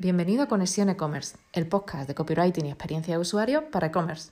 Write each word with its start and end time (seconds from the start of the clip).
Bienvenido 0.00 0.44
a 0.44 0.46
Conexión 0.46 0.88
E-Commerce, 0.90 1.36
el 1.52 1.66
podcast 1.66 2.06
de 2.06 2.14
copywriting 2.14 2.66
y 2.66 2.68
experiencia 2.68 3.14
de 3.14 3.20
usuario 3.20 3.68
para 3.72 3.88
e-commerce. 3.88 4.30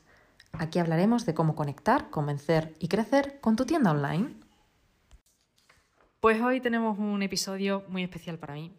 Aquí 0.52 0.78
hablaremos 0.78 1.26
de 1.26 1.34
cómo 1.34 1.56
conectar, 1.56 2.08
convencer 2.08 2.76
y 2.78 2.86
crecer 2.86 3.40
con 3.40 3.56
tu 3.56 3.66
tienda 3.66 3.90
online. 3.90 4.28
Pues 6.20 6.40
hoy 6.40 6.60
tenemos 6.60 7.00
un 7.00 7.20
episodio 7.20 7.82
muy 7.88 8.04
especial 8.04 8.38
para 8.38 8.54
mí, 8.54 8.70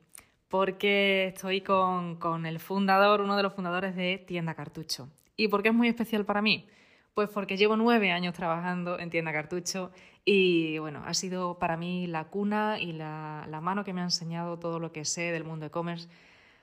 porque 0.47 1.27
estoy 1.27 1.59
con, 1.59 2.15
con 2.15 2.45
el 2.45 2.57
fundador, 2.61 3.19
uno 3.19 3.35
de 3.35 3.43
los 3.43 3.53
fundadores 3.53 3.93
de 3.93 4.23
Tienda 4.25 4.55
Cartucho. 4.55 5.09
¿Y 5.35 5.49
por 5.49 5.63
qué 5.63 5.69
es 5.69 5.75
muy 5.75 5.89
especial 5.89 6.23
para 6.23 6.41
mí? 6.41 6.69
Pues 7.13 7.27
porque 7.27 7.57
llevo 7.57 7.75
nueve 7.75 8.13
años 8.13 8.33
trabajando 8.33 8.97
en 8.97 9.09
Tienda 9.09 9.33
Cartucho 9.33 9.91
y 10.23 10.77
bueno, 10.77 11.03
ha 11.05 11.13
sido 11.13 11.59
para 11.59 11.75
mí 11.75 12.07
la 12.07 12.29
cuna 12.29 12.79
y 12.79 12.93
la, 12.93 13.45
la 13.49 13.59
mano 13.59 13.83
que 13.83 13.91
me 13.91 13.99
ha 13.99 14.05
enseñado 14.05 14.57
todo 14.57 14.79
lo 14.79 14.93
que 14.93 15.03
sé 15.03 15.33
del 15.33 15.43
mundo 15.43 15.65
e-commerce 15.65 16.07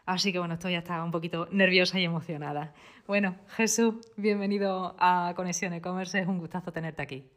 Así 0.07 0.32
que 0.32 0.39
bueno, 0.39 0.55
estoy 0.55 0.75
hasta 0.75 1.02
un 1.02 1.11
poquito 1.11 1.49
nerviosa 1.50 1.99
y 1.99 2.04
emocionada. 2.04 2.75
Bueno, 3.07 3.36
Jesús, 3.49 3.95
bienvenido 4.17 4.95
a 4.99 5.32
Conexión 5.35 5.72
E-Commerce, 5.72 6.21
es 6.21 6.26
un 6.26 6.39
gustazo 6.39 6.72
tenerte 6.72 7.00
aquí. 7.00 7.31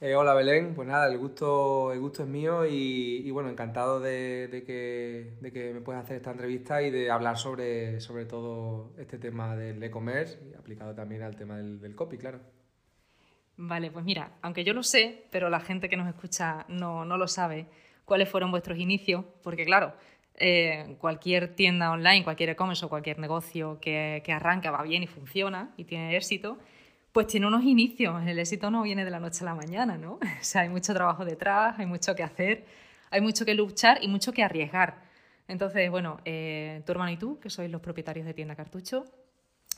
Eh, 0.00 0.14
hola 0.14 0.32
Belén, 0.32 0.74
pues 0.74 0.88
nada, 0.88 1.06
el 1.06 1.18
gusto, 1.18 1.92
el 1.92 2.00
gusto 2.00 2.22
es 2.22 2.28
mío 2.28 2.64
y, 2.66 3.30
bueno, 3.30 3.50
encantado 3.50 4.00
de, 4.00 4.64
que, 4.66 5.36
de, 5.40 5.52
que, 5.52 5.74
me 5.74 5.80
puedas 5.82 6.02
hacer 6.02 6.16
esta 6.16 6.30
entrevista 6.30 6.82
y 6.82 6.90
de 6.90 7.10
hablar 7.10 7.36
sobre, 7.36 8.00
sobre 8.00 8.24
todo 8.24 8.94
este 8.98 9.18
tema 9.18 9.54
del 9.54 9.80
e-commerce 9.82 10.38
aplicado 10.58 10.94
también 10.94 11.22
al 11.22 11.36
tema 11.36 11.58
del, 11.58 11.78
del 11.78 11.94
copy, 11.94 12.16
claro. 12.16 12.40
Vale, 13.58 13.90
pues 13.90 14.04
mira, 14.04 14.32
aunque 14.40 14.64
yo 14.64 14.72
lo 14.72 14.82
sé, 14.82 15.26
pero 15.30 15.50
la 15.50 15.60
gente 15.60 15.90
que 15.90 15.98
nos 15.98 16.08
escucha 16.08 16.64
no, 16.68 17.04
no 17.04 17.18
lo 17.18 17.28
sabe, 17.28 17.66
cuáles 18.06 18.28
fueron 18.28 18.50
vuestros 18.50 18.78
inicios, 18.78 19.24
porque 19.42 19.64
claro, 19.64 19.92
eh, 20.36 20.96
cualquier 20.98 21.54
tienda 21.54 21.90
online, 21.90 22.24
cualquier 22.24 22.50
e-commerce 22.50 22.84
o 22.84 22.88
cualquier 22.88 23.18
negocio 23.18 23.78
que, 23.80 24.22
que, 24.24 24.32
arranca, 24.32 24.70
va 24.70 24.82
bien 24.82 25.02
y 25.02 25.06
funciona 25.06 25.70
y 25.76 25.84
tiene 25.84 26.16
éxito, 26.16 26.58
pues 27.12 27.26
tiene 27.26 27.46
unos 27.46 27.64
inicios. 27.64 28.26
El 28.26 28.38
éxito 28.38 28.70
no 28.70 28.82
viene 28.82 29.04
de 29.04 29.10
la 29.10 29.20
noche 29.20 29.44
a 29.44 29.46
la 29.46 29.54
mañana, 29.54 29.98
¿no? 29.98 30.14
O 30.40 30.44
sea, 30.44 30.62
hay 30.62 30.68
mucho 30.68 30.94
trabajo 30.94 31.24
detrás, 31.24 31.78
hay 31.78 31.86
mucho 31.86 32.14
que 32.14 32.22
hacer, 32.22 32.64
hay 33.10 33.20
mucho 33.20 33.44
que 33.44 33.54
luchar 33.54 33.98
y 34.02 34.08
mucho 34.08 34.32
que 34.32 34.42
arriesgar. 34.42 35.02
Entonces, 35.48 35.90
bueno, 35.90 36.20
eh, 36.24 36.82
tu 36.86 36.92
hermano 36.92 37.12
y 37.12 37.16
tú, 37.16 37.38
que 37.38 37.50
sois 37.50 37.70
los 37.70 37.80
propietarios 37.80 38.24
de 38.24 38.32
Tienda 38.32 38.56
Cartucho, 38.56 39.04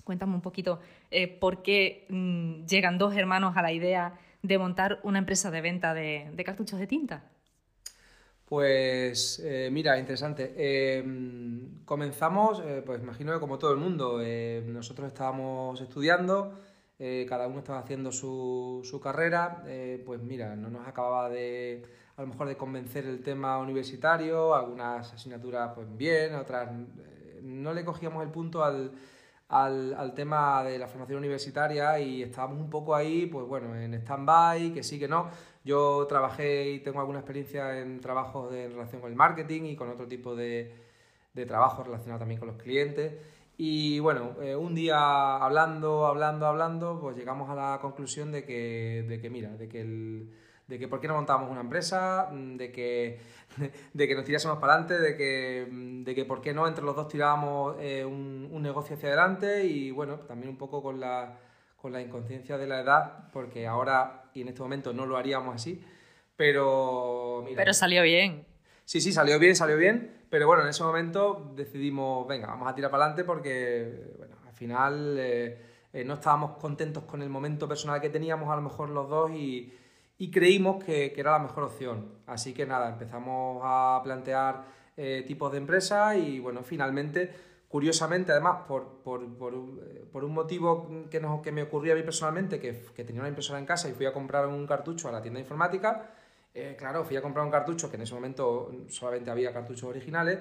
cuéntame 0.04 0.34
un 0.34 0.40
poquito 0.40 0.80
eh, 1.10 1.26
por 1.26 1.62
qué 1.62 2.06
mmm, 2.10 2.64
llegan 2.66 2.98
dos 2.98 3.16
hermanos 3.16 3.56
a 3.56 3.62
la 3.62 3.72
idea 3.72 4.14
de 4.42 4.58
montar 4.58 5.00
una 5.02 5.18
empresa 5.18 5.50
de 5.50 5.60
venta 5.62 5.94
de 5.94 6.42
cartuchos 6.44 6.78
de 6.78 6.86
tinta. 6.86 7.24
Pues 8.44 9.40
eh, 9.44 9.70
mira, 9.72 9.98
interesante. 9.98 10.54
Eh, 10.56 11.02
comenzamos, 11.84 12.60
eh, 12.60 12.82
pues 12.84 13.00
imagino 13.02 13.32
que 13.32 13.40
como 13.40 13.58
todo 13.58 13.72
el 13.72 13.78
mundo, 13.78 14.20
eh, 14.22 14.62
nosotros 14.66 15.08
estábamos 15.08 15.80
estudiando, 15.80 16.52
eh, 16.98 17.26
cada 17.28 17.46
uno 17.48 17.58
estaba 17.60 17.80
haciendo 17.80 18.12
su, 18.12 18.80
su 18.84 19.00
carrera, 19.00 19.64
pues 20.06 20.20
mira, 20.22 20.54
no 20.56 20.70
nos 20.70 20.86
acababa 20.86 21.28
de, 21.28 21.82
a 22.16 22.22
lo 22.22 22.28
mejor 22.28 22.48
de 22.48 22.56
convencer 22.56 23.06
el 23.06 23.22
tema 23.22 23.58
universitario, 23.58 24.54
algunas 24.54 25.12
asignaturas 25.12 25.72
pues 25.74 25.88
bien, 25.96 26.34
otras 26.34 26.70
no 27.42 27.74
le 27.74 27.84
cogíamos 27.84 28.22
el 28.22 28.30
punto 28.30 28.64
al, 28.64 28.92
al, 29.48 29.94
al, 29.94 30.14
tema 30.14 30.62
de 30.64 30.78
la 30.78 30.88
formación 30.88 31.18
universitaria 31.18 31.98
y 31.98 32.22
estábamos 32.22 32.58
un 32.60 32.70
poco 32.70 32.94
ahí, 32.94 33.26
pues 33.26 33.46
bueno, 33.46 33.74
en 33.76 33.94
stand-by, 33.94 34.72
que 34.72 34.82
sí, 34.82 34.98
que 34.98 35.08
no. 35.08 35.28
Yo 35.64 36.06
trabajé 36.06 36.70
y 36.70 36.80
tengo 36.80 37.00
alguna 37.00 37.20
experiencia 37.20 37.80
en 37.80 38.00
trabajos 38.00 38.52
en 38.54 38.72
relación 38.72 39.00
con 39.00 39.10
el 39.10 39.16
marketing 39.16 39.62
y 39.64 39.76
con 39.76 39.88
otro 39.88 40.06
tipo 40.06 40.36
de, 40.36 40.74
de 41.32 41.46
trabajos 41.46 41.86
relacionados 41.86 42.20
también 42.20 42.38
con 42.38 42.48
los 42.48 42.58
clientes. 42.58 43.14
Y 43.56 44.00
bueno, 44.00 44.36
eh, 44.42 44.56
un 44.56 44.74
día 44.74 45.36
hablando, 45.36 46.06
hablando, 46.06 46.46
hablando, 46.46 46.98
pues 47.00 47.16
llegamos 47.16 47.48
a 47.50 47.54
la 47.54 47.78
conclusión 47.80 48.32
de 48.32 48.44
que, 48.44 49.04
de 49.08 49.20
que 49.20 49.30
mira, 49.30 49.50
de 49.50 49.68
que 49.68 49.80
el, 49.80 50.30
de 50.66 50.78
que 50.78 50.88
por 50.88 51.00
qué 51.00 51.06
no 51.06 51.14
montábamos 51.14 51.50
una 51.50 51.60
empresa, 51.60 52.30
de 52.32 52.72
que, 52.72 53.20
de 53.92 54.08
que 54.08 54.14
nos 54.14 54.24
tirásemos 54.24 54.58
para 54.58 54.74
adelante, 54.74 54.98
de 54.98 55.16
que, 55.16 55.68
de 56.04 56.14
que 56.14 56.24
por 56.24 56.40
qué 56.40 56.52
no 56.52 56.66
entre 56.66 56.84
los 56.84 56.96
dos 56.96 57.08
tirábamos 57.08 57.76
eh, 57.78 58.04
un, 58.04 58.48
un, 58.50 58.62
negocio 58.62 58.96
hacia 58.96 59.08
adelante 59.10 59.64
y 59.64 59.92
bueno, 59.92 60.20
también 60.20 60.50
un 60.50 60.58
poco 60.58 60.82
con 60.82 60.98
la, 60.98 61.38
con 61.80 61.92
la 61.92 62.00
inconsciencia 62.00 62.58
de 62.58 62.66
la 62.66 62.80
edad, 62.80 63.30
porque 63.32 63.68
ahora 63.68 64.23
y 64.34 64.42
en 64.42 64.48
este 64.48 64.62
momento 64.62 64.92
no 64.92 65.06
lo 65.06 65.16
haríamos 65.16 65.54
así, 65.54 65.80
pero... 66.36 67.42
Mira, 67.44 67.56
pero 67.56 67.74
salió 67.74 68.02
bien. 68.02 68.44
Sí, 68.84 69.00
sí, 69.00 69.12
salió 69.12 69.38
bien, 69.38 69.56
salió 69.56 69.76
bien, 69.76 70.24
pero 70.28 70.46
bueno, 70.46 70.62
en 70.62 70.68
ese 70.68 70.82
momento 70.82 71.52
decidimos, 71.56 72.26
venga, 72.28 72.48
vamos 72.48 72.68
a 72.68 72.74
tirar 72.74 72.90
para 72.90 73.04
adelante 73.04 73.24
porque, 73.24 74.12
bueno, 74.18 74.36
al 74.46 74.52
final 74.52 75.16
eh, 75.18 75.58
eh, 75.92 76.04
no 76.04 76.14
estábamos 76.14 76.58
contentos 76.58 77.04
con 77.04 77.22
el 77.22 77.30
momento 77.30 77.66
personal 77.66 78.00
que 78.00 78.10
teníamos 78.10 78.50
a 78.50 78.56
lo 78.56 78.62
mejor 78.62 78.90
los 78.90 79.08
dos 79.08 79.30
y 79.30 79.72
y 80.18 80.30
creímos 80.30 80.82
que, 80.84 81.12
que, 81.12 81.20
era 81.20 81.32
la 81.32 81.38
mejor 81.40 81.64
opción. 81.64 82.08
Así 82.26 82.52
que 82.52 82.66
nada, 82.66 82.88
empezamos 82.88 83.60
a 83.64 84.00
plantear 84.02 84.64
eh, 84.96 85.24
tipos 85.26 85.50
de 85.52 85.58
empresas 85.58 86.16
y 86.16 86.38
bueno, 86.38 86.62
finalmente, 86.62 87.32
curiosamente, 87.74 88.30
además, 88.30 88.58
por, 88.68 89.02
por, 89.02 89.36
por, 89.36 90.24
un 90.24 90.32
motivo 90.32 90.88
que, 91.10 91.18
nos, 91.18 91.42
que 91.42 91.50
me 91.50 91.60
ocurrió 91.60 91.94
a 91.94 91.96
mí 91.96 92.04
personalmente, 92.04 92.60
que, 92.60 92.72
tenía 93.02 93.20
una 93.20 93.28
impresora 93.28 93.58
en 93.58 93.66
casa 93.66 93.88
y 93.88 93.94
fui 93.94 94.06
a 94.06 94.12
comprar 94.12 94.46
un 94.46 94.64
cartucho 94.64 95.08
a 95.08 95.10
la 95.10 95.20
tienda 95.20 95.40
informática, 95.40 96.08
eh, 96.54 96.76
claro, 96.78 97.02
fui 97.02 97.16
a 97.16 97.20
comprar 97.20 97.44
un 97.44 97.50
cartucho 97.50 97.90
que 97.90 97.96
en 97.96 98.02
ese 98.02 98.14
momento 98.14 98.70
solamente 98.86 99.28
había 99.28 99.52
cartuchos 99.52 99.90
originales, 99.90 100.38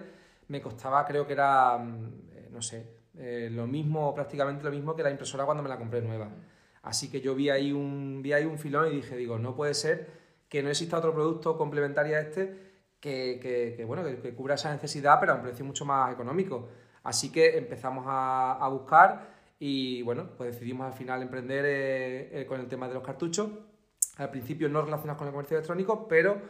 me 0.50 0.62
costaba, 0.62 1.04
creo 1.08 1.26
que 1.26 1.34
era, 1.34 1.76
mm, 1.76 2.52
no 2.52 2.62
sé, 2.62 2.86
eh, 3.18 3.50
lo 3.52 3.66
mismo, 3.66 4.14
prácticamente 4.14 4.64
lo 4.64 4.70
mismo 4.70 4.96
que 4.96 5.02
la 5.02 5.10
impresora 5.10 5.44
cuando 5.44 5.64
me 5.64 5.70
la 5.70 5.80
compré 5.80 6.04
nueva. 6.04 6.30
Así 6.84 7.10
que 7.10 7.20
yo 7.20 7.34
vi 7.34 7.50
ahí 7.50 7.72
un, 7.72 8.22
vi 8.22 8.34
ahí 8.34 8.46
un 8.46 8.60
filón 8.60 8.94
y 8.94 8.98
dije, 8.98 9.16
digo, 9.18 9.40
no 9.40 9.56
puede 9.56 9.74
ser 9.74 10.08
que 10.50 10.62
no 10.62 10.70
exista 10.70 11.00
otro 11.00 11.16
producto 11.16 11.58
complementario 11.58 12.16
a 12.16 12.20
este 12.20 12.74
que, 13.00 13.74
que, 13.76 13.84
bueno, 13.86 14.04
que, 14.04 14.36
cubra 14.36 14.54
esa 14.54 14.72
necesidad, 14.72 15.20
pero 15.20 15.32
a 15.32 15.36
un 15.38 15.42
precio 15.42 15.66
mucho 15.66 15.84
más 15.84 16.14
económico. 16.14 16.70
Así 17.04 17.32
que 17.32 17.58
empezamos 17.58 18.06
a, 18.08 18.54
a 18.54 18.68
buscar 18.70 19.34
y 19.66 20.02
bueno, 20.02 20.30
pues 20.36 20.56
decidimos 20.56 20.88
al 20.88 20.94
final 20.94 21.22
emprender 21.22 21.64
eh, 21.66 22.42
eh, 22.42 22.46
con 22.46 22.60
el 22.60 22.68
tema 22.68 22.90
de 22.90 22.96
los 22.96 23.04
cartuchos. 23.04 23.50
Al 24.18 24.30
principio 24.30 24.68
no 24.68 24.82
relacionados 24.82 25.18
con 25.18 25.28
el 25.28 25.32
comercio 25.32 25.56
electrónico, 25.56 26.06
pero 26.06 26.42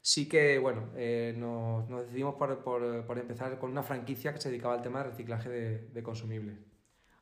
sí 0.00 0.28
que 0.28 0.56
bueno, 0.60 0.88
eh, 0.94 1.34
nos, 1.36 1.88
nos, 1.88 2.02
decidimos 2.02 2.36
por, 2.36 2.62
por, 2.62 3.18
empezar 3.18 3.58
con 3.58 3.72
una 3.72 3.82
franquicia 3.82 4.32
que 4.32 4.40
se 4.40 4.50
dedicaba 4.50 4.74
al 4.74 4.82
tema 4.82 5.00
de 5.00 5.10
reciclaje 5.10 5.48
de, 5.48 5.78
de 5.88 6.02
consumibles. 6.04 6.58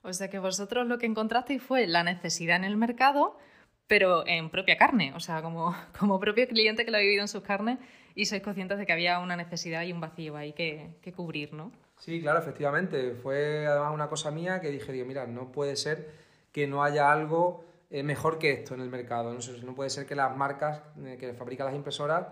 O 0.02 0.12
sea 0.12 0.28
que 0.28 0.38
vosotros 0.38 0.86
lo 0.86 0.98
que 0.98 1.06
encontrasteis 1.06 1.62
fue 1.62 1.86
la 1.86 2.02
necesidad 2.02 2.56
en 2.56 2.64
el 2.64 2.76
mercado, 2.76 3.38
pero 3.86 4.26
en 4.26 4.50
propia 4.50 4.76
carne, 4.76 5.14
o 5.14 5.20
sea, 5.20 5.40
como, 5.40 5.74
como 5.98 6.20
propio 6.20 6.46
cliente 6.46 6.84
que 6.84 6.90
lo 6.90 6.98
ha 6.98 7.00
vivido 7.00 7.22
en 7.22 7.28
sus 7.28 7.42
carnes 7.42 7.78
y 8.14 8.26
sois 8.26 8.42
conscientes 8.42 8.76
de 8.76 8.84
que 8.84 8.92
había 8.92 9.18
una 9.18 9.34
necesidad 9.34 9.82
y 9.84 9.92
un 9.92 10.00
vacío 10.02 10.36
ahí 10.36 10.52
que, 10.52 10.90
que 11.00 11.12
cubrir, 11.12 11.54
¿no? 11.54 11.72
Sí, 11.98 12.20
claro, 12.20 12.38
efectivamente. 12.38 13.12
Fue 13.14 13.66
además 13.66 13.92
una 13.92 14.08
cosa 14.08 14.30
mía 14.30 14.60
que 14.60 14.70
dije, 14.70 14.92
digo, 14.92 15.06
mira, 15.06 15.26
no 15.26 15.50
puede 15.52 15.76
ser 15.76 16.10
que 16.52 16.66
no 16.66 16.82
haya 16.82 17.12
algo 17.12 17.64
eh, 17.90 18.02
mejor 18.02 18.38
que 18.38 18.52
esto 18.52 18.74
en 18.74 18.80
el 18.80 18.88
mercado. 18.88 19.32
No, 19.32 19.40
no 19.64 19.74
puede 19.74 19.90
ser 19.90 20.06
que 20.06 20.14
las 20.14 20.36
marcas 20.36 20.82
eh, 21.04 21.16
que 21.18 21.34
fabrican 21.34 21.66
las 21.66 21.74
impresoras 21.74 22.26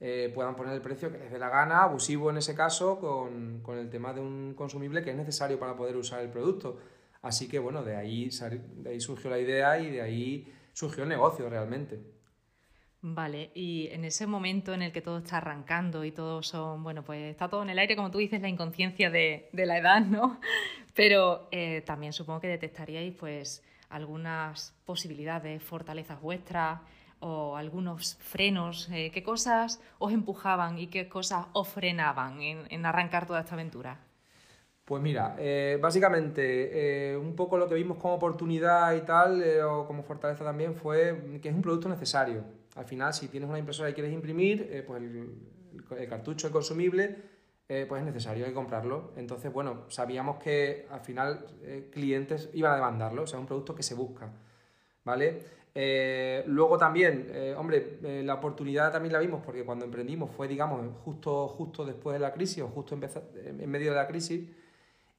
eh, 0.00 0.30
puedan 0.34 0.54
poner 0.54 0.74
el 0.74 0.82
precio 0.82 1.10
que 1.10 1.18
les 1.18 1.30
dé 1.30 1.38
la 1.38 1.48
gana, 1.48 1.82
abusivo 1.82 2.30
en 2.30 2.36
ese 2.36 2.54
caso, 2.54 2.98
con, 2.98 3.60
con 3.62 3.78
el 3.78 3.88
tema 3.88 4.12
de 4.12 4.20
un 4.20 4.54
consumible 4.54 5.02
que 5.02 5.10
es 5.10 5.16
necesario 5.16 5.58
para 5.58 5.74
poder 5.76 5.96
usar 5.96 6.20
el 6.20 6.28
producto. 6.30 6.78
Así 7.22 7.48
que 7.48 7.58
bueno, 7.58 7.82
de 7.82 7.96
ahí, 7.96 8.28
de 8.76 8.90
ahí 8.90 9.00
surgió 9.00 9.30
la 9.30 9.38
idea 9.38 9.78
y 9.80 9.90
de 9.90 10.02
ahí 10.02 10.54
surgió 10.72 11.04
el 11.04 11.08
negocio 11.08 11.48
realmente. 11.48 11.98
Vale, 13.08 13.52
y 13.54 13.86
en 13.92 14.04
ese 14.04 14.26
momento 14.26 14.74
en 14.74 14.82
el 14.82 14.90
que 14.90 15.00
todo 15.00 15.18
está 15.18 15.36
arrancando 15.36 16.04
y 16.04 16.10
todo 16.10 16.42
son, 16.42 16.82
bueno, 16.82 17.04
pues 17.04 17.30
está 17.30 17.48
todo 17.48 17.62
en 17.62 17.70
el 17.70 17.78
aire, 17.78 17.94
como 17.94 18.10
tú 18.10 18.18
dices, 18.18 18.42
la 18.42 18.48
inconsciencia 18.48 19.10
de, 19.10 19.48
de 19.52 19.64
la 19.64 19.78
edad, 19.78 20.00
¿no? 20.00 20.40
Pero 20.92 21.46
eh, 21.52 21.82
también 21.86 22.12
supongo 22.12 22.40
que 22.40 22.48
detectaríais 22.48 23.14
pues 23.14 23.62
algunas 23.90 24.74
posibilidades, 24.84 25.62
fortalezas 25.62 26.20
vuestras 26.20 26.80
o 27.20 27.56
algunos 27.56 28.16
frenos. 28.16 28.88
Eh, 28.90 29.12
¿Qué 29.14 29.22
cosas 29.22 29.80
os 30.00 30.12
empujaban 30.12 30.76
y 30.76 30.88
qué 30.88 31.08
cosas 31.08 31.46
os 31.52 31.68
frenaban 31.68 32.42
en, 32.42 32.64
en 32.70 32.86
arrancar 32.86 33.24
toda 33.24 33.38
esta 33.38 33.54
aventura? 33.54 34.00
Pues 34.84 35.00
mira, 35.00 35.36
eh, 35.38 35.78
básicamente 35.80 37.16
un 37.16 37.36
poco 37.36 37.56
lo 37.56 37.68
que 37.68 37.76
vimos 37.76 37.98
como 37.98 38.14
oportunidad 38.14 38.96
y 38.96 39.02
tal, 39.02 39.44
o 39.60 39.86
como 39.86 40.02
fortaleza 40.02 40.44
también, 40.44 40.74
fue 40.74 41.38
que 41.40 41.50
es 41.50 41.54
un 41.54 41.62
producto 41.62 41.88
necesario. 41.88 42.65
Al 42.76 42.84
final, 42.84 43.12
si 43.12 43.28
tienes 43.28 43.48
una 43.48 43.58
impresora 43.58 43.90
y 43.90 43.94
quieres 43.94 44.12
imprimir, 44.12 44.84
pues 44.86 45.02
el, 45.02 46.08
cartucho, 46.08 46.46
el 46.46 46.52
consumible, 46.52 47.16
pues 47.66 48.00
es 48.00 48.04
necesario, 48.04 48.44
hay 48.44 48.50
que 48.50 48.54
comprarlo. 48.54 49.12
Entonces, 49.16 49.52
bueno, 49.52 49.84
sabíamos 49.88 50.38
que 50.38 50.86
al 50.90 51.00
final 51.00 51.46
clientes 51.90 52.50
iban 52.54 52.72
a 52.72 52.76
demandarlo, 52.76 53.22
o 53.22 53.26
sea, 53.26 53.38
es 53.38 53.40
un 53.40 53.46
producto 53.46 53.74
que 53.74 53.82
se 53.82 53.94
busca, 53.94 54.30
¿vale? 55.04 55.56
luego 56.46 56.78
también, 56.78 57.30
hombre, 57.58 57.98
la 58.24 58.34
oportunidad 58.34 58.92
también 58.92 59.12
la 59.12 59.18
vimos 59.18 59.42
porque 59.44 59.64
cuando 59.64 59.84
emprendimos 59.84 60.30
fue, 60.30 60.48
digamos, 60.48 60.80
justo, 61.04 61.48
justo 61.48 61.84
después 61.84 62.14
de 62.14 62.20
la 62.20 62.32
crisis 62.32 62.62
o 62.62 62.68
justo 62.68 62.94
en 62.94 63.70
medio 63.70 63.90
de 63.90 63.96
la 63.96 64.06
crisis 64.06 64.48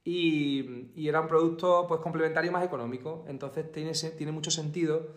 y, 0.10 0.94
y, 0.96 1.10
era 1.10 1.20
un 1.20 1.28
producto 1.28 1.86
pues, 1.86 2.00
complementario 2.00 2.50
más 2.50 2.64
económico. 2.64 3.26
Entonces 3.28 3.70
tiene, 3.74 3.92
tiene 3.92 4.32
mucho 4.32 4.52
sentido 4.52 5.16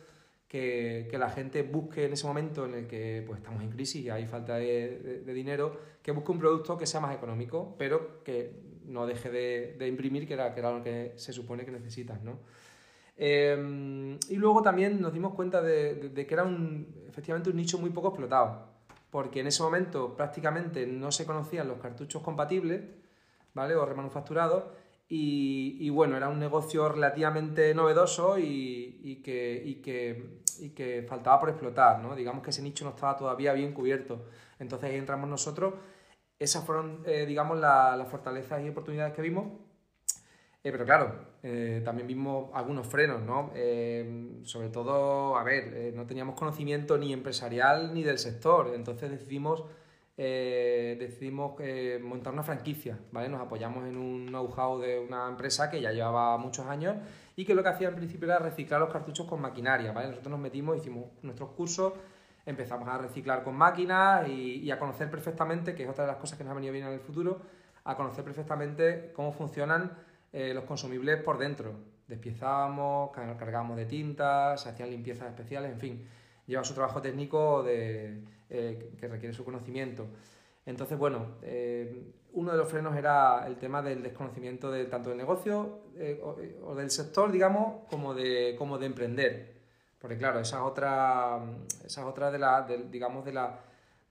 que, 0.51 1.17
la 1.17 1.31
gente 1.31 1.63
busque 1.63 2.07
en 2.07 2.13
ese 2.15 2.27
momento 2.27 2.65
en 2.65 2.75
el 2.75 2.87
que 2.89 3.23
pues, 3.25 3.39
estamos 3.39 3.63
en 3.63 3.71
crisis 3.71 4.05
y 4.05 4.11
hay 4.11 4.27
falta 4.27 4.57
de, 4.57 5.23
dinero, 5.33 5.79
que 6.03 6.11
busque 6.11 6.33
un 6.33 6.41
producto 6.41 6.77
que 6.77 6.87
sea 6.87 6.99
más 6.99 7.15
económico, 7.15 7.77
pero 7.79 8.25
que 8.25 8.51
no 8.85 9.07
deje 9.07 9.31
de, 9.31 9.87
imprimir, 9.87 10.27
que 10.27 10.35
era, 10.35 10.53
que 10.53 10.59
era 10.59 10.73
lo 10.73 10.83
que 10.83 11.13
se 11.15 11.33
supone 11.33 11.65
que 11.65 11.71
necesitas. 11.71 12.21
¿no? 12.23 12.41
Eh, 13.17 14.19
y 14.29 14.35
luego 14.35 14.61
también 14.61 15.01
nos 15.01 15.13
dimos 15.13 15.35
cuenta 15.35 15.63
de, 15.63 16.13
que 16.13 16.35
era 16.35 16.43
un, 16.43 17.07
efectivamente 17.09 17.51
un 17.51 17.57
nicho 17.57 17.79
muy 17.79 17.91
poco 17.91 18.09
explotado, 18.09 18.67
porque 19.11 19.39
en 19.41 19.47
ese 19.47 19.63
momento 19.63 20.17
prácticamente 20.17 20.85
no 20.85 21.13
se 21.13 21.27
conocían 21.27 21.69
los 21.69 21.79
cartuchos 21.79 22.23
compatibles, 22.25 22.83
¿vale? 23.55 23.77
O 23.77 23.87
remanufacturados, 23.87 24.65
y, 25.13 25.91
bueno, 25.91 26.17
era 26.17 26.29
un 26.29 26.39
negocio 26.39 26.89
relativamente 26.89 27.75
novedoso 27.75 28.39
y, 28.39 29.21
que, 29.25 31.05
faltaba 31.09 31.41
por 31.41 31.49
explotar, 31.49 31.99
¿no? 32.01 32.15
Digamos 32.15 32.45
que 32.45 32.51
ese 32.51 32.63
nicho 32.63 32.85
no 32.85 32.91
estaba 32.91 33.17
todavía 33.17 33.53
bien 33.53 33.73
cubierto. 33.73 34.27
Entonces 34.61 34.89
ahí 34.89 34.97
entramos 34.97 35.29
nosotros. 35.29 35.75
Esas 36.39 36.65
fueron, 36.65 37.03
eh, 37.07 37.27
digamos, 37.27 37.59
las 37.59 38.09
fortalezas 38.09 38.63
y 38.63 38.69
oportunidades 38.69 39.13
que 39.13 39.23
vimos. 39.23 39.47
Eh, 40.63 40.71
pero 40.71 40.85
claro, 40.85 41.13
eh, 41.43 41.83
también 41.85 42.07
vimos 42.07 42.51
algunos 42.55 42.87
frenos, 42.87 43.21
¿no? 43.23 43.51
sobre 44.45 44.69
todo, 44.69 45.37
a 45.37 45.43
ver, 45.43 45.93
no 45.93 46.07
teníamos 46.07 46.37
conocimiento 46.37 46.97
ni 46.99 47.13
empresarial 47.13 47.93
ni 47.95 48.05
del 48.05 48.19
sector. 48.19 48.73
Entonces 48.77 49.11
decidimos 49.11 49.65
eh, 50.23 50.97
decidimos 50.99 51.55
eh, 51.61 51.99
montar 51.99 52.35
una 52.35 52.43
franquicia, 52.43 52.99
¿vale? 53.11 53.31
Nos 53.31 53.41
apoyamos 53.41 53.87
en 53.89 53.97
un 53.97 54.27
know-how 54.27 54.79
de 54.79 54.99
una 54.99 55.27
empresa 55.27 55.71
que 55.71 55.81
ya 55.81 55.93
llevaba 55.93 56.37
muchos 56.37 56.67
años 56.67 56.97
y 57.37 57.47
que 57.47 57.55
lo 57.55 57.63
que 57.63 57.71
hacía 57.71 57.89
en 57.89 57.95
principio 57.95 58.27
era 58.29 58.39
reciclar 58.39 58.81
los 58.81 58.93
cartuchos 58.93 59.27
con 59.27 59.41
maquinaria, 59.41 59.93
¿vale? 59.93 60.09
Nosotros 60.09 60.33
nos 60.33 60.41
metimos, 60.41 60.77
hicimos 60.77 61.07
nuestros 61.23 61.53
cursos, 61.53 61.95
empezamos 62.45 62.87
a 62.91 62.99
reciclar 62.99 63.43
con 63.43 63.57
máquinas 63.57 64.29
y, 64.29 64.71
a 64.71 64.79
conocer 64.79 65.11
perfectamente, 65.11 65.75
que 65.75 65.85
es 65.85 65.89
otra 65.89 66.05
de 66.05 66.13
las 66.13 66.21
cosas 66.21 66.37
que 66.37 66.45
nos 66.45 66.51
ha 66.51 66.55
venido 66.55 66.75
bien 66.75 66.85
en 66.85 66.93
el 66.93 67.01
futuro, 67.01 67.41
a 67.85 67.97
conocer 67.97 68.23
perfectamente 68.23 69.13
cómo 69.15 69.33
funcionan 69.33 69.91
eh, 70.35 70.53
los 70.53 70.65
consumibles 70.65 71.23
por 71.23 71.39
dentro. 71.39 71.77
Despiezábamos, 72.09 73.11
cargábamos 73.13 73.79
de 73.79 73.87
tintas, 73.87 74.61
se 74.61 74.69
hacían 74.69 74.91
limpiezas 74.91 75.29
especiales, 75.29 75.73
en 75.73 75.81
fin, 75.81 76.07
lleva 76.51 76.65
su 76.65 76.75
trabajo 76.75 77.01
técnico 77.01 77.63
de 77.63 78.23
eh, 78.51 78.97
que 78.99 79.09
requiere 79.09 79.33
su 79.33 79.45
conocimiento. 79.45 80.07
Entonces, 80.67 80.99
bueno, 80.99 81.37
eh, 81.43 82.13
uno 82.33 82.51
de 82.51 82.59
los 82.59 82.69
frenos 82.69 82.97
era 82.97 83.47
el 83.47 83.57
tema 83.57 83.81
del 83.81 84.03
desconocimiento 84.03 84.71
de, 84.71 84.85
tanto 84.87 85.11
del 85.11 85.19
negocio 85.19 85.85
eh, 85.97 86.21
o, 86.65 86.75
del 86.75 86.91
sector, 86.91 87.31
digamos, 87.31 87.87
como 87.89 88.13
de, 88.13 88.57
como 88.59 88.77
de 88.77 88.87
emprender. 88.87 89.55
Porque 90.01 90.19
claro, 90.19 90.41
esa 90.41 90.57
es 90.57 90.63
otra, 90.63 91.41
esa 91.85 92.07
otra 92.07 92.31
de, 92.31 92.39
la, 92.39 92.67
digamos, 92.91 93.25
de, 93.25 93.33
la, 93.33 93.61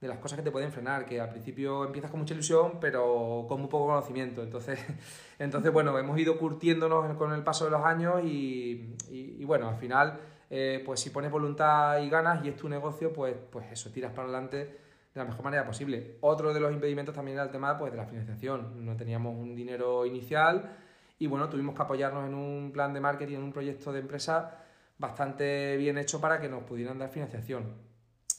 de 0.00 0.08
las 0.08 0.18
cosas 0.18 0.38
que 0.38 0.44
te 0.44 0.50
pueden 0.50 0.72
frenar, 0.72 1.04
que 1.04 1.20
al 1.20 1.30
principio 1.30 1.84
empiezas 1.84 2.10
con 2.10 2.20
mucha 2.20 2.32
ilusión, 2.32 2.78
pero 2.80 3.44
con 3.48 3.60
muy 3.60 3.68
poco 3.68 3.88
conocimiento. 3.88 4.42
Entonces, 4.42 4.78
entonces 5.38 5.70
bueno, 5.72 5.98
hemos 5.98 6.18
ido 6.18 6.38
curtiéndonos 6.38 7.14
con 7.16 7.32
el 7.32 7.42
paso 7.42 7.66
de 7.66 7.72
los 7.72 7.84
años 7.84 8.24
y, 8.24 8.94
y 9.10 9.44
bueno, 9.44 9.68
al 9.68 9.76
final 9.76 10.18
eh, 10.50 10.82
pues 10.84 10.98
si 10.98 11.10
pones 11.10 11.30
voluntad 11.30 11.98
y 12.00 12.10
ganas 12.10 12.44
y 12.44 12.48
es 12.48 12.56
tu 12.56 12.68
negocio, 12.68 13.12
pues, 13.12 13.36
pues 13.50 13.70
eso, 13.70 13.90
tiras 13.90 14.10
para 14.10 14.24
adelante 14.24 14.56
de 14.56 15.20
la 15.20 15.24
mejor 15.24 15.44
manera 15.44 15.64
posible. 15.64 16.18
Otro 16.20 16.52
de 16.52 16.60
los 16.60 16.72
impedimentos 16.72 17.14
también 17.14 17.36
era 17.36 17.44
el 17.44 17.50
tema 17.50 17.78
pues, 17.78 17.92
de 17.92 17.98
la 17.98 18.06
financiación. 18.06 18.84
No 18.84 18.96
teníamos 18.96 19.36
un 19.36 19.54
dinero 19.54 20.04
inicial 20.04 20.76
y 21.18 21.26
bueno, 21.28 21.48
tuvimos 21.48 21.74
que 21.74 21.82
apoyarnos 21.82 22.26
en 22.26 22.34
un 22.34 22.72
plan 22.72 22.92
de 22.92 23.00
marketing, 23.00 23.36
en 23.36 23.44
un 23.44 23.52
proyecto 23.52 23.92
de 23.92 24.00
empresa 24.00 24.64
bastante 24.98 25.76
bien 25.76 25.98
hecho 25.98 26.20
para 26.20 26.40
que 26.40 26.48
nos 26.48 26.64
pudieran 26.64 26.98
dar 26.98 27.10
financiación. 27.10 27.74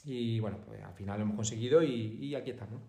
Y 0.03 0.39
bueno, 0.39 0.57
pues 0.65 0.83
al 0.83 0.93
final 0.93 1.17
lo 1.17 1.25
hemos 1.25 1.35
conseguido 1.35 1.81
y, 1.81 2.17
y 2.19 2.35
aquí 2.35 2.51
estamos. 2.51 2.81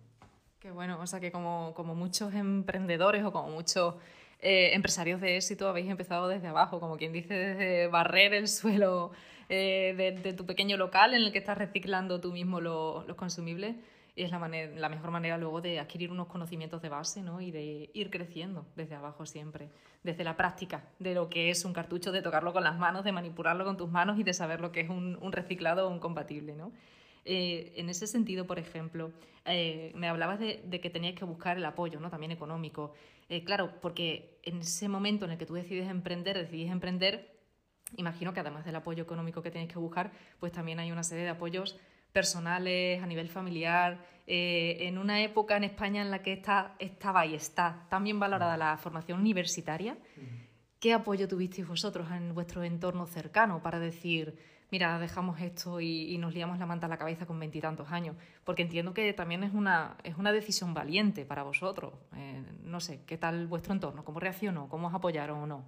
Qué 0.59 0.71
bueno, 0.71 0.99
o 0.99 1.07
sea 1.07 1.19
que 1.19 1.31
como, 1.31 1.73
como 1.75 1.93
muchos 1.93 2.33
emprendedores 2.33 3.23
o 3.23 3.31
como 3.31 3.49
muchos 3.49 3.95
eh, 4.43 4.75
empresarios 4.75 5.21
de 5.21 5.37
éxito 5.37 5.69
habéis 5.69 5.89
empezado 5.89 6.27
desde 6.27 6.47
abajo, 6.47 6.81
como 6.81 6.97
quien 6.97 7.13
dice, 7.13 7.33
desde 7.33 7.87
barrer 7.87 8.33
el 8.33 8.49
suelo 8.49 9.11
eh, 9.47 10.19
de, 10.21 10.33
tu 10.33 10.45
pequeño 10.45 10.75
local 10.75 11.13
en 11.13 11.21
el 11.21 11.31
que 11.31 11.37
estás 11.37 11.57
reciclando 11.57 12.19
tú 12.19 12.33
mismo 12.33 12.59
los 12.59 13.15
consumibles. 13.15 13.77
Y 14.15 14.23
es 14.23 14.31
la, 14.31 14.39
la 14.39 14.89
mejor 14.89 15.11
manera 15.11 15.37
luego 15.37 15.61
de 15.61 15.79
adquirir 15.79 16.11
unos 16.11 16.27
conocimientos 16.27 16.81
de 16.81 16.89
base 16.89 17.23
¿no? 17.23 17.39
y 17.39 17.51
de 17.51 17.89
ir 17.93 18.09
creciendo 18.09 18.65
desde 18.75 18.95
abajo 18.95 19.25
siempre, 19.25 19.69
desde 20.03 20.25
la 20.25 20.35
práctica 20.35 20.83
de 20.99 21.15
lo 21.15 21.29
que 21.29 21.49
es 21.49 21.63
un 21.63 21.71
cartucho, 21.71 22.11
de 22.11 22.21
tocarlo 22.21 22.51
con 22.51 22.65
las 22.65 22.77
manos, 22.77 23.05
de 23.05 23.13
manipularlo 23.13 23.63
con 23.63 23.77
tus 23.77 23.89
manos 23.89 24.19
y 24.19 24.23
de 24.23 24.33
saber 24.33 24.59
lo 24.59 24.73
que 24.73 24.81
es 24.81 24.89
un, 24.89 25.31
reciclado 25.31 25.87
o 25.87 25.89
un 25.89 25.99
compatible. 25.99 26.53
¿no? 26.53 26.73
Eh, 27.23 27.71
en 27.77 27.87
ese 27.87 28.07
sentido, 28.07 28.45
por 28.45 28.59
ejemplo, 28.59 29.13
me 29.45 30.07
hablabas 30.09 30.39
de, 30.39 30.79
que 30.81 30.89
tenías 30.89 31.15
que 31.15 31.25
buscar 31.25 31.57
el 31.57 31.65
apoyo, 31.65 31.99
¿no? 31.99 32.09
También 32.09 32.31
económico. 32.31 32.93
Eh, 33.33 33.43
claro, 33.43 33.81
porque 33.81 34.39
en 34.43 34.59
ese 34.59 34.87
momento 34.87 35.25
en 35.25 35.31
el 35.31 35.39
que 35.39 35.47
tú 35.47 35.55
decides 35.55 35.89
emprender, 35.89 36.37
decidís 36.37 36.69
emprender, 36.69 37.35
imagino 37.97 38.31
que 38.31 38.41
además 38.41 38.63
del 38.63 38.75
apoyo 38.75 39.01
económico 39.01 39.41
que 39.41 39.49
tenéis 39.49 39.73
que 39.73 39.79
buscar, 39.79 40.11
pues 40.39 40.51
también 40.51 40.79
hay 40.79 40.91
una 40.91 41.01
serie 41.01 41.23
de 41.23 41.31
apoyos 41.31 41.75
personales, 42.11 43.01
a 43.01 43.07
nivel 43.07 43.29
familiar, 43.29 44.05
en 44.27 44.99
una 44.99 45.23
época 45.23 45.57
en 45.57 45.63
España 45.63 46.03
en 46.03 46.11
la 46.11 46.21
que 46.21 46.33
está, 46.33 46.75
estaba 46.77 47.25
y 47.25 47.33
está 47.33 47.87
tan 47.89 48.03
bien 48.03 48.19
valorada 48.19 48.55
la 48.55 48.77
formación 48.77 49.19
universitaria, 49.19 49.97
¿qué 50.79 50.93
apoyo 50.93 51.27
tuvisteis 51.27 51.67
vosotros 51.67 52.11
en 52.11 52.35
vuestro 52.35 52.63
entorno 52.63 53.07
cercano 53.07 53.63
para 53.63 53.79
decir, 53.79 54.37
mira, 54.73 54.97
dejamos 54.97 55.39
esto 55.39 55.79
y, 55.79 56.17
nos 56.17 56.33
liamos 56.33 56.57
la 56.57 56.65
manta 56.65 56.87
a 56.87 56.89
la 56.89 56.97
cabeza 56.97 57.27
con 57.27 57.39
veintitantos 57.39 57.91
años, 57.91 58.15
porque 58.43 58.63
entiendo 58.63 58.91
que 58.91 59.13
también 59.13 59.43
es 59.43 59.53
una, 59.53 59.97
es 60.03 60.17
una 60.17 60.31
decisión 60.31 60.73
valiente 60.73 61.25
para 61.25 61.43
vosotros. 61.43 61.93
Eh, 62.15 62.41
no 62.63 62.79
sé, 62.79 63.01
¿qué 63.05 63.19
tal 63.19 63.45
vuestro 63.45 63.71
entorno? 63.71 64.03
¿Cómo 64.03 64.19
reaccionó? 64.19 64.67
¿Cómo 64.69 64.87
os 64.87 64.95
apoyaron 64.95 65.43
o 65.43 65.45
no? 65.45 65.63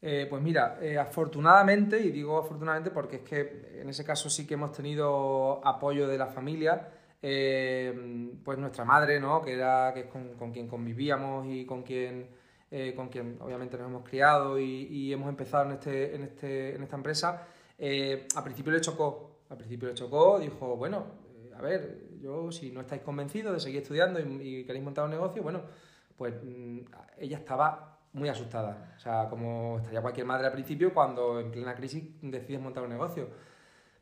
Eh, 0.00 0.28
pues 0.30 0.40
mira, 0.40 0.78
eh, 0.80 0.96
afortunadamente, 0.96 1.98
y 1.98 2.12
digo 2.12 2.38
afortunadamente 2.38 2.92
porque 2.92 3.16
es 3.16 3.22
que 3.22 3.80
en 3.80 3.88
ese 3.88 4.04
caso 4.04 4.30
sí 4.30 4.46
que 4.46 4.54
hemos 4.54 4.70
tenido 4.70 5.60
apoyo 5.66 6.06
de 6.06 6.16
la 6.16 6.28
familia, 6.28 6.88
pues 7.20 8.58
nuestra 8.58 8.84
madre, 8.84 9.18
¿no? 9.18 9.42
que, 9.42 9.54
era, 9.54 9.90
es 9.90 10.06
con, 10.06 10.52
quien 10.52 10.68
convivíamos 10.68 11.48
y 11.48 11.66
con 11.66 11.82
quien, 11.82 12.28
con 12.94 13.08
quien 13.08 13.38
obviamente 13.40 13.76
nos 13.76 13.88
hemos 13.88 14.08
criado 14.08 14.56
y, 14.56 14.86
y 14.88 15.12
hemos 15.12 15.28
empezado 15.28 15.64
en, 15.64 15.72
este, 15.72 16.14
en, 16.14 16.22
este, 16.22 16.76
en 16.76 16.82
esta 16.84 16.96
empresa, 16.96 17.46
eh, 17.82 18.28
al 18.36 18.44
principio 18.44 18.72
le 18.72 18.80
chocó, 18.82 19.38
al 19.48 19.56
principio 19.56 19.88
le 19.88 19.94
chocó, 19.94 20.38
dijo, 20.38 20.76
bueno, 20.76 21.06
eh, 21.34 21.50
a 21.56 21.62
ver, 21.62 22.10
yo 22.20 22.52
si 22.52 22.70
no 22.70 22.82
estáis 22.82 23.00
convencidos 23.00 23.54
de 23.54 23.60
seguir 23.60 23.80
estudiando 23.80 24.20
y, 24.20 24.64
queréis 24.66 24.84
montar 24.84 25.06
un 25.06 25.12
negocio, 25.12 25.42
bueno, 25.42 25.62
pues 26.14 26.34
mm, 26.44 26.80
ella 27.18 27.38
estaba 27.38 27.98
muy 28.12 28.28
asustada. 28.28 28.94
O 28.98 29.00
sea, 29.00 29.28
como 29.30 29.78
estaría 29.78 30.02
cualquier 30.02 30.26
madre 30.26 30.48
al 30.48 30.52
principio 30.52 30.92
cuando 30.92 31.40
en 31.40 31.50
plena 31.50 31.74
crisis 31.74 32.04
decides 32.20 32.60
montar 32.60 32.82
un 32.82 32.90
negocio. 32.90 33.28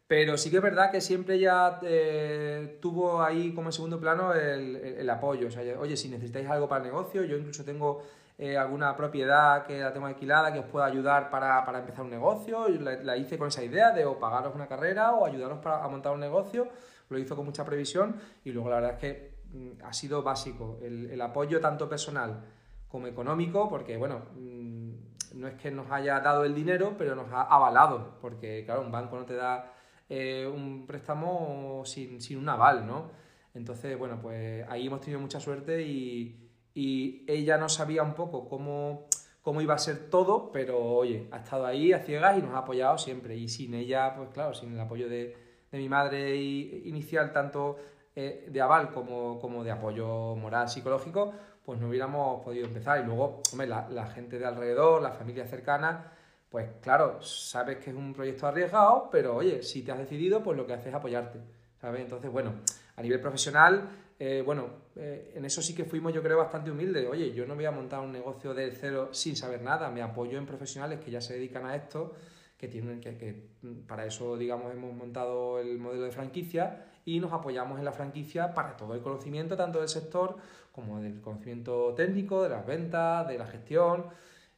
Pero 0.08 0.36
sí 0.38 0.50
que 0.50 0.56
es 0.56 0.62
verdad 0.62 0.90
que 0.90 1.00
siempre 1.00 1.38
ya 1.38 1.78
eh, 1.82 2.78
tuvo 2.80 3.22
ahí 3.22 3.54
como 3.54 3.68
en 3.68 3.72
segundo 3.72 4.00
plano 4.00 4.34
el, 4.34 4.74
el, 4.74 5.10
apoyo. 5.10 5.48
O 5.48 5.50
sea, 5.52 5.62
oye, 5.78 5.96
si 5.96 6.08
necesitáis 6.08 6.48
algo 6.48 6.68
para 6.68 6.82
el 6.82 6.90
negocio, 6.90 7.22
yo 7.24 7.36
incluso 7.36 7.64
tengo 7.64 8.02
eh, 8.38 8.56
alguna 8.56 8.96
propiedad 8.96 9.66
que 9.66 9.80
la 9.80 9.92
tengo 9.92 10.06
alquilada 10.06 10.52
que 10.52 10.60
os 10.60 10.66
pueda 10.66 10.86
ayudar 10.86 11.28
para, 11.28 11.64
para 11.64 11.80
empezar 11.80 12.04
un 12.04 12.10
negocio. 12.10 12.68
Yo 12.68 12.80
la, 12.80 13.16
hice 13.16 13.36
con 13.36 13.48
esa 13.48 13.64
idea 13.64 13.90
de 13.90 14.06
o 14.06 14.18
pagaros 14.18 14.54
una 14.54 14.68
carrera 14.68 15.12
o 15.12 15.26
ayudaros 15.26 15.58
para, 15.58 15.82
a 15.82 15.88
montar 15.88 16.12
un 16.12 16.20
negocio. 16.20 16.68
Lo 17.08 17.18
hizo 17.18 17.34
con 17.34 17.44
mucha 17.44 17.64
previsión 17.64 18.16
y 18.44 18.52
luego 18.52 18.70
la 18.70 18.76
verdad 18.76 18.92
es 18.92 18.98
que 18.98 19.34
mm, 19.52 19.84
ha 19.84 19.92
sido 19.92 20.22
básico 20.22 20.78
el, 20.82 21.10
el, 21.10 21.20
apoyo 21.20 21.60
tanto 21.60 21.88
personal 21.88 22.44
como 22.86 23.08
económico, 23.08 23.68
porque 23.68 23.96
bueno, 23.96 24.22
mm, 24.36 24.92
no 25.34 25.48
es 25.48 25.54
que 25.54 25.70
nos 25.72 25.90
haya 25.90 26.20
dado 26.20 26.44
el 26.44 26.54
dinero, 26.54 26.94
pero 26.96 27.16
nos 27.16 27.32
ha 27.32 27.42
avalado, 27.42 28.18
porque 28.20 28.62
claro, 28.64 28.82
un 28.82 28.92
banco 28.92 29.16
no 29.16 29.24
te 29.24 29.34
da 29.34 29.72
eh, 30.08 30.46
un 30.46 30.86
préstamo 30.86 31.82
sin, 31.84 32.20
sin 32.20 32.38
un 32.38 32.48
aval, 32.48 32.86
¿no? 32.86 33.10
Entonces, 33.54 33.98
bueno, 33.98 34.20
pues 34.22 34.64
ahí 34.68 34.86
hemos 34.86 35.00
tenido 35.00 35.20
mucha 35.20 35.40
suerte 35.40 35.82
y, 35.82 36.47
y 36.78 37.24
ella 37.26 37.58
no 37.58 37.68
sabía 37.68 38.04
un 38.04 38.14
poco 38.14 38.48
cómo, 38.48 39.08
cómo 39.42 39.60
iba 39.60 39.74
a 39.74 39.78
ser 39.78 40.08
todo, 40.10 40.52
pero 40.52 40.80
oye, 40.80 41.26
ha 41.32 41.38
estado 41.38 41.66
ahí 41.66 41.92
a 41.92 41.98
ciegas 41.98 42.38
y 42.38 42.40
nos 42.40 42.54
ha 42.54 42.58
apoyado 42.58 42.96
siempre. 42.98 43.34
Y 43.34 43.48
sin 43.48 43.74
ella, 43.74 44.14
pues 44.14 44.28
claro, 44.28 44.54
sin 44.54 44.74
el 44.74 44.78
apoyo 44.78 45.08
de, 45.08 45.36
de 45.72 45.78
mi 45.78 45.88
madre 45.88 46.36
inicial, 46.36 47.32
tanto 47.32 47.78
eh, 48.14 48.46
de 48.48 48.60
aval 48.60 48.92
como, 48.92 49.40
como, 49.40 49.64
de 49.64 49.72
apoyo 49.72 50.36
moral, 50.36 50.68
psicológico, 50.68 51.32
pues 51.64 51.80
no 51.80 51.88
hubiéramos 51.88 52.44
podido 52.44 52.66
empezar. 52.66 53.00
Y 53.00 53.06
luego, 53.06 53.42
hombre, 53.50 53.66
la, 53.66 53.88
la 53.88 54.06
gente 54.06 54.38
de 54.38 54.46
alrededor, 54.46 55.02
la 55.02 55.10
familia 55.10 55.48
cercana, 55.48 56.12
pues 56.48 56.70
claro, 56.80 57.20
sabes 57.22 57.78
que 57.78 57.90
es 57.90 57.96
un 57.96 58.14
proyecto 58.14 58.46
arriesgado, 58.46 59.08
pero 59.10 59.34
oye, 59.34 59.64
si 59.64 59.82
te 59.82 59.90
has 59.90 59.98
decidido, 59.98 60.44
pues 60.44 60.56
lo 60.56 60.64
que 60.64 60.74
haces 60.74 60.86
es 60.86 60.94
apoyarte, 60.94 61.40
¿sabes? 61.80 62.02
Entonces, 62.02 62.30
bueno, 62.30 62.52
A 62.94 63.02
nivel 63.02 63.20
profesional, 63.20 63.90
eh, 64.20 64.42
bueno, 64.44 64.68
eh, 64.96 65.32
en 65.36 65.44
eso 65.44 65.62
sí 65.62 65.74
que 65.74 65.84
fuimos 65.84 66.12
yo 66.12 66.22
creo 66.22 66.38
bastante 66.38 66.70
humildes. 66.70 67.06
Oye, 67.08 67.32
yo 67.32 67.46
no 67.46 67.54
voy 67.54 67.66
a 67.66 67.70
montar 67.70 68.00
un 68.00 68.12
negocio 68.12 68.52
de 68.52 68.72
cero 68.72 69.10
sin 69.12 69.36
saber 69.36 69.62
nada, 69.62 69.90
me 69.90 70.02
apoyo 70.02 70.38
en 70.38 70.46
profesionales 70.46 71.00
que 71.00 71.10
ya 71.10 71.20
se 71.20 71.34
dedican 71.34 71.64
a 71.66 71.76
esto, 71.76 72.14
que 72.56 72.66
tienen 72.66 73.00
que, 73.00 73.48
para 73.86 74.04
eso 74.06 74.36
digamos 74.36 74.72
hemos 74.72 74.92
montado 74.92 75.60
el 75.60 75.78
modelo 75.78 76.02
de 76.04 76.10
franquicia 76.10 76.86
y 77.04 77.20
nos 77.20 77.32
apoyamos 77.32 77.78
en 77.78 77.84
la 77.84 77.92
franquicia 77.92 78.54
para 78.54 78.76
todo 78.76 78.94
el 78.94 79.02
conocimiento 79.02 79.56
tanto 79.56 79.78
del 79.78 79.88
sector 79.88 80.36
como 80.72 81.00
del 81.00 81.20
conocimiento 81.20 81.94
técnico, 81.94 82.42
de 82.42 82.48
las 82.50 82.66
ventas, 82.66 83.26
de 83.28 83.38
la 83.38 83.46
gestión. 83.46 84.06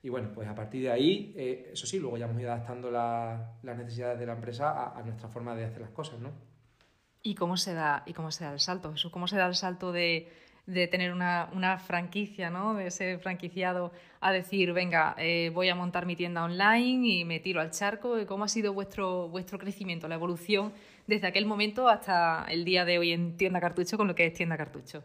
Y 0.02 0.08
bueno, 0.08 0.30
pues 0.34 0.48
a 0.48 0.54
partir 0.54 0.82
de 0.82 0.90
ahí, 0.90 1.34
eh, 1.36 1.70
eso 1.72 1.86
sí, 1.86 1.98
luego 1.98 2.16
ya 2.16 2.24
hemos 2.24 2.40
ido 2.40 2.50
adaptando 2.50 2.90
las 2.90 3.62
necesidades 3.62 4.18
de 4.18 4.26
la 4.26 4.32
empresa 4.32 4.96
a 4.96 5.02
nuestra 5.02 5.28
forma 5.28 5.54
de 5.54 5.64
hacer 5.64 5.82
las 5.82 5.90
cosas, 5.90 6.18
¿no? 6.20 6.30
¿Y 7.22 7.34
cómo 7.34 7.56
se 7.56 7.74
da, 7.74 8.02
y 8.06 8.14
cómo 8.14 8.30
se 8.30 8.44
da 8.44 8.52
el 8.52 8.60
salto, 8.60 8.92
Jesús? 8.92 9.12
¿Cómo 9.12 9.28
se 9.28 9.36
da 9.36 9.46
el 9.46 9.54
salto 9.54 9.92
de, 9.92 10.32
de 10.66 10.86
tener 10.86 11.12
una, 11.12 11.50
una, 11.52 11.78
franquicia, 11.78 12.48
¿no? 12.48 12.74
de 12.74 12.90
ser 12.90 13.18
franquiciado, 13.18 13.92
a 14.20 14.32
decir, 14.32 14.72
venga, 14.72 15.14
eh, 15.18 15.50
voy 15.52 15.68
a 15.68 15.74
montar 15.74 16.06
mi 16.06 16.16
tienda 16.16 16.44
online 16.44 17.06
y 17.08 17.24
me 17.24 17.38
tiro 17.40 17.60
al 17.60 17.72
charco? 17.72 18.16
¿Cómo 18.26 18.44
ha 18.44 18.48
sido 18.48 18.72
vuestro, 18.72 19.28
vuestro 19.28 19.58
crecimiento, 19.58 20.08
la 20.08 20.14
evolución 20.14 20.72
desde 21.06 21.26
aquel 21.26 21.44
momento 21.44 21.88
hasta 21.88 22.46
el 22.48 22.64
día 22.64 22.84
de 22.84 22.98
hoy 22.98 23.12
en 23.12 23.36
Tienda 23.36 23.60
Cartucho 23.60 23.98
con 23.98 24.08
lo 24.08 24.14
que 24.14 24.26
es 24.26 24.32
Tienda 24.32 24.56
Cartucho? 24.56 25.02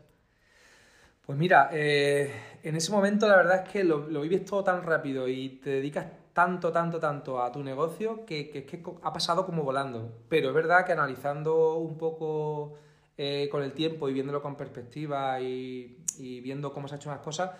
Pues 1.25 1.37
mira, 1.37 1.69
eh, 1.73 2.31
en 2.63 2.75
ese 2.75 2.91
momento 2.91 3.27
la 3.27 3.35
verdad 3.35 3.63
es 3.65 3.69
que 3.71 3.83
lo, 3.83 4.07
lo 4.07 4.21
vives 4.21 4.45
todo 4.45 4.63
tan 4.63 4.83
rápido 4.83 5.27
y 5.27 5.49
te 5.49 5.71
dedicas 5.71 6.05
tanto, 6.35 6.73
tanto, 6.73 6.99
tanto 6.99 7.41
a 7.41 7.49
tu 7.49 7.63
negocio 7.63 8.25
que, 8.25 8.49
que, 8.49 8.65
que 8.65 8.83
ha 9.03 9.13
pasado 9.13 9.45
como 9.45 9.63
volando. 9.63 10.11
Pero 10.27 10.49
es 10.49 10.53
verdad 10.53 10.85
que 10.85 10.91
analizando 10.91 11.75
un 11.75 11.97
poco 11.97 12.73
eh, 13.17 13.47
con 13.49 13.63
el 13.63 13.71
tiempo 13.71 14.09
y 14.09 14.13
viéndolo 14.13 14.41
con 14.41 14.57
perspectiva 14.57 15.39
y, 15.39 16.03
y, 16.17 16.41
viendo 16.41 16.73
cómo 16.73 16.89
se 16.89 16.95
han 16.95 16.99
hecho 16.99 17.09
las 17.09 17.21
cosas, 17.21 17.51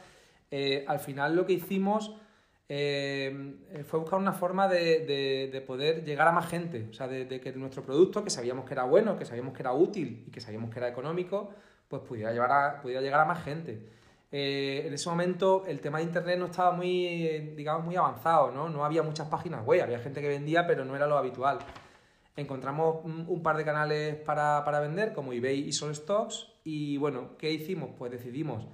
eh, 0.52 0.84
al 0.90 1.00
final 1.00 1.38
lo 1.38 1.46
que 1.46 1.54
hicimos 1.54 2.18
eh, 2.68 3.56
fue 3.88 4.02
buscar 4.02 4.20
una 4.20 4.34
forma 4.34 4.68
de, 4.68 5.06
de, 5.06 5.50
de, 5.54 5.62
poder 5.62 6.04
llegar 6.04 6.28
a 6.28 6.34
más 6.34 6.50
gente. 6.50 6.88
O 6.90 6.94
sea, 6.94 7.08
de, 7.08 7.24
de, 7.24 7.40
que 7.40 7.54
nuestro 7.54 7.82
producto, 7.82 8.26
que 8.26 8.30
sabíamos 8.30 8.66
que 8.66 8.74
era 8.74 8.84
bueno, 8.84 9.18
que 9.18 9.24
sabíamos 9.24 9.54
que 9.54 9.62
era 9.62 9.72
útil 9.72 10.26
y 10.28 10.32
que 10.32 10.42
sabíamos 10.42 10.70
que 10.70 10.80
era 10.80 10.90
económico, 10.90 11.50
pues 11.88 12.02
pudiera, 12.02 12.34
llevar 12.34 12.52
a, 12.52 12.82
pudiera 12.82 13.02
llegar 13.02 13.22
a 13.22 13.26
más 13.26 13.42
gente. 13.42 13.88
Eh, 14.38 14.86
en 14.86 14.94
ese 14.94 15.10
momento 15.10 15.64
el 15.66 15.80
tema 15.80 16.00
de 16.00 16.04
internet 16.04 16.38
no 16.38 16.48
estaba 16.48 16.72
muy, 16.74 17.54
digamos, 17.56 17.86
muy 17.86 17.96
avanzado, 17.96 18.52
¿no? 18.52 18.68
No 18.68 18.84
había 18.84 19.02
muchas 19.02 19.30
páginas 19.30 19.66
web, 19.66 19.82
había 19.82 19.98
gente 20.00 20.20
que 20.20 20.28
vendía, 20.28 20.68
pero 20.68 20.84
no 20.84 20.94
era 20.94 21.08
lo 21.08 21.18
habitual. 21.18 21.60
Encontramos 22.36 23.06
un, 23.06 23.42
par 23.42 23.56
de 23.56 23.64
canales 23.64 24.18
para, 24.18 24.66
para, 24.66 24.82
vender, 24.82 25.14
como 25.14 25.32
eBay 25.32 25.62
y 25.62 25.72
Stocks 25.72 26.52
y 26.66 26.98
bueno, 26.98 27.38
¿qué 27.38 27.50
hicimos? 27.50 27.92
Pues 27.98 28.12
decidimos 28.12 28.68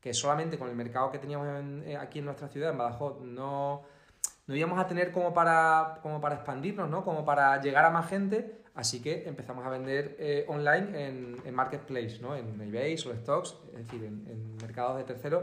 que 0.00 0.14
solamente 0.14 0.56
con 0.56 0.68
el 0.68 0.76
mercado 0.76 1.10
que 1.10 1.18
teníamos 1.18 1.48
en, 1.48 1.82
eh, 1.84 1.96
aquí 1.96 2.20
en 2.20 2.26
nuestra 2.26 2.46
ciudad, 2.46 2.70
en 2.70 2.78
Badajoz, 2.78 3.20
no, 3.20 3.82
no 4.46 4.54
íbamos 4.54 4.78
a 4.78 4.86
tener 4.86 5.10
como 5.10 5.34
para, 5.34 5.98
como 6.00 6.20
para 6.20 6.36
expandirnos, 6.36 6.88
¿no? 6.88 7.02
Como 7.02 7.24
para 7.24 7.60
llegar 7.60 7.84
a 7.84 7.90
más 7.90 8.08
gente, 8.08 8.62
Así 8.78 9.02
que 9.02 9.24
empezamos 9.26 9.66
a 9.66 9.70
vender 9.70 10.14
eh, 10.20 10.44
online 10.46 11.04
en, 11.04 11.36
en, 11.44 11.52
Marketplace, 11.52 12.20
¿no? 12.20 12.36
en 12.36 12.60
eBay, 12.60 12.96
Stocks, 12.96 13.56
es 13.72 13.78
decir, 13.84 14.04
en, 14.04 14.24
en 14.28 14.56
mercados 14.58 14.98
de 14.98 15.02
terceros. 15.02 15.42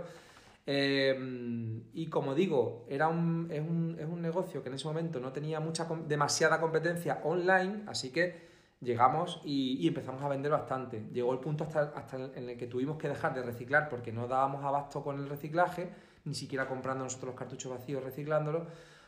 Eh, 0.65 1.83
y 1.93 2.07
como 2.07 2.33
digo, 2.33 2.85
era 2.87 3.09
un, 3.09 3.49
es, 3.51 3.59
un, 3.59 3.97
es, 3.99 4.07
un, 4.07 4.21
negocio 4.21 4.63
que 4.63 4.69
en 4.69 4.75
ese 4.75 4.87
momento 4.87 5.19
no 5.19 5.33
tenía 5.33 5.59
mucha, 5.59 5.85
demasiada 6.07 6.61
competencia 6.61 7.19
online, 7.25 7.83
así 7.87 8.09
que 8.09 8.47
llegamos 8.79 9.41
y, 9.43 9.79
y, 9.81 9.89
empezamos 9.89 10.23
a 10.23 10.29
vender 10.29 10.53
bastante. 10.53 11.03
Llegó 11.11 11.33
el 11.33 11.39
punto 11.39 11.65
hasta, 11.65 11.91
hasta 11.93 12.15
en 12.37 12.49
el 12.49 12.57
que 12.57 12.67
tuvimos 12.67 12.97
que 12.97 13.09
dejar 13.09 13.35
de 13.35 13.43
reciclar 13.43 13.89
porque 13.89 14.13
no 14.13 14.29
dábamos 14.29 14.63
abasto 14.63 15.03
con 15.03 15.19
el 15.19 15.27
reciclaje, 15.27 15.89
ni 16.23 16.35
siquiera 16.35 16.69
comprando 16.69 17.03
nosotros 17.03 17.31
los 17.31 17.35
cartuchos 17.37 17.69
vacíos, 17.69 18.01
reciclándolos 18.01 18.63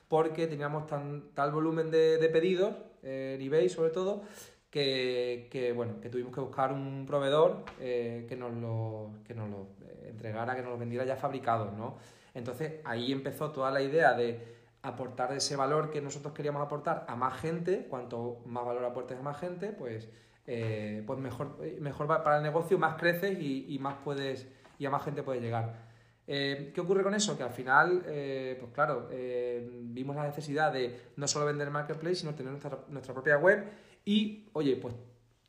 porque 0.08 0.48
teníamos 0.48 0.88
tan, 0.88 1.32
tal 1.34 1.52
volumen 1.52 1.92
de, 1.92 2.18
de 2.18 2.30
pedidos, 2.30 2.76
eh, 3.04 3.36
en 3.36 3.42
eBay 3.46 3.70
sobre 3.70 3.92
todo, 3.92 4.24
que, 4.70 5.48
que, 5.52 5.72
bueno, 5.72 6.00
que 6.02 6.10
tuvimos 6.10 6.34
que 6.34 6.42
buscar 6.42 6.74
un 6.74 7.06
proveedor 7.06 7.64
eh, 7.80 8.26
que, 8.28 8.36
nos 8.36 8.54
lo, 8.54 9.12
que 9.26 9.34
nos 9.34 9.50
lo 9.50 9.68
entregara, 10.06 10.56
que 10.56 10.62
nos 10.62 10.72
lo 10.72 10.78
vendiera 10.78 11.06
ya 11.06 11.16
fabricados, 11.16 11.74
¿no? 11.74 11.98
Entonces 12.34 12.82
ahí 12.84 13.12
empezó 13.12 13.52
toda 13.52 13.72
la 13.72 13.82
idea 13.82 14.14
de 14.14 14.58
aportar 14.84 15.34
ese 15.34 15.56
valor 15.56 15.90
que 15.90 16.02
nosotros 16.02 16.34
queríamos 16.34 16.62
aportar 16.62 17.06
a 17.08 17.16
más 17.16 17.40
gente, 17.40 17.88
cuanto 17.90 18.42
más 18.46 18.66
valor 18.66 18.86
aportes 18.86 19.18
a 19.18 19.22
más 19.22 19.40
gente, 19.40 19.70
pues, 19.70 20.10
eh, 20.46 21.04
pues 21.06 21.20
mejor, 21.20 21.58
mejor 21.80 22.08
para 22.08 22.38
el 22.38 22.44
negocio, 22.44 22.78
más 22.78 22.96
creces 22.96 23.38
y, 23.40 23.66
y, 23.74 23.80
más 23.80 23.96
puedes, 24.04 24.48
y 24.80 24.86
a 24.86 24.90
más 24.90 25.04
gente 25.04 25.24
puedes 25.24 25.42
llegar. 25.42 25.87
Eh, 26.30 26.74
¿Qué 26.76 26.82
ocurre 26.82 27.04
con 27.04 27.14
eso? 27.14 27.38
Que 27.38 27.44
al 27.44 27.52
final, 27.52 28.04
eh, 28.06 28.58
pues 28.60 28.74
claro, 28.74 29.08
eh, 29.12 29.70
vimos 29.84 30.14
la 30.14 30.26
necesidad 30.26 30.74
de 30.74 31.12
no 31.16 31.26
solo 31.26 31.46
vender 31.46 31.72
Marketplace, 31.72 32.16
sino 32.16 32.36
tener 32.36 32.52
nuestra, 32.52 33.14
propia 33.14 33.38
web 33.38 33.66
y, 34.04 34.50
oye, 34.52 34.76
pues 34.76 34.94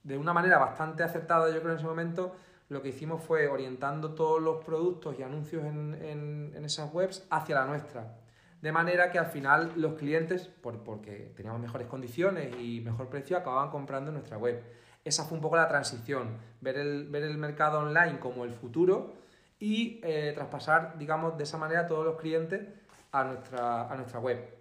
de 0.05 0.17
una 0.17 0.33
manera 0.33 0.59
bastante 0.59 1.03
acertada, 1.03 1.53
yo 1.53 1.61
creo 1.61 1.73
en 1.73 1.79
ese 1.79 1.87
momento, 1.87 2.37
lo 2.69 2.81
que 2.81 2.91
hicimos 2.91 3.23
fue 3.25 3.49
orientando 3.49 4.15
todos 4.15 4.41
los 4.41 4.65
productos 4.65 5.19
y 5.19 5.23
anuncios 5.25 5.65
en, 5.65 6.53
en, 6.55 6.65
esas 6.65 6.93
webs 6.95 7.27
hacia 7.29 7.57
la 7.57 7.67
nuestra. 7.67 8.17
De 8.63 8.71
manera 8.71 9.11
que 9.11 9.19
al 9.19 9.27
final 9.27 9.73
los 9.77 9.95
clientes, 9.95 10.47
por, 10.47 10.85
porque 10.85 11.33
teníamos 11.37 11.61
mejores 11.61 11.89
condiciones 11.89 12.55
y 12.61 12.81
mejor 12.81 13.09
precio, 13.09 13.37
acababan 13.37 13.71
comprando 13.71 14.13
nuestra 14.13 14.39
web. 14.39 14.63
Esa 15.05 15.25
fue 15.25 15.37
un 15.37 15.43
poco 15.43 15.57
la 15.57 15.67
transición, 15.67 16.37
ver 16.61 16.77
el, 16.77 17.09
ver 17.09 17.25
el 17.25 17.39
mercado 17.39 17.81
online 17.81 18.19
como 18.21 18.45
el 18.45 18.53
futuro 18.53 19.15
y 19.59 20.01
eh, 20.03 20.33
traspasar, 20.35 20.97
digamos, 20.99 21.37
de 21.37 21.45
esa 21.45 21.59
manera 21.59 21.87
todos 21.87 22.05
los 22.05 22.17
clientes 22.17 22.67
a 23.13 23.25
nuestra, 23.25 23.91
a 23.91 23.97
nuestra 23.97 24.21
web. 24.21 24.59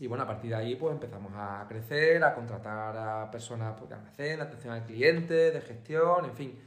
Y 0.00 0.06
bueno, 0.06 0.24
a 0.24 0.26
partir 0.26 0.50
de 0.50 0.56
ahí 0.56 0.76
pues 0.76 0.94
empezamos 0.94 1.32
a 1.34 1.64
crecer, 1.68 2.22
a 2.22 2.34
contratar 2.34 2.96
a 2.96 3.30
personas 3.30 3.74
pues, 3.76 3.88
de 3.88 3.96
almacén, 3.96 4.36
de 4.36 4.42
atención 4.42 4.74
al 4.74 4.84
cliente, 4.84 5.50
de 5.50 5.60
gestión, 5.60 6.24
en 6.24 6.34
fin. 6.34 6.58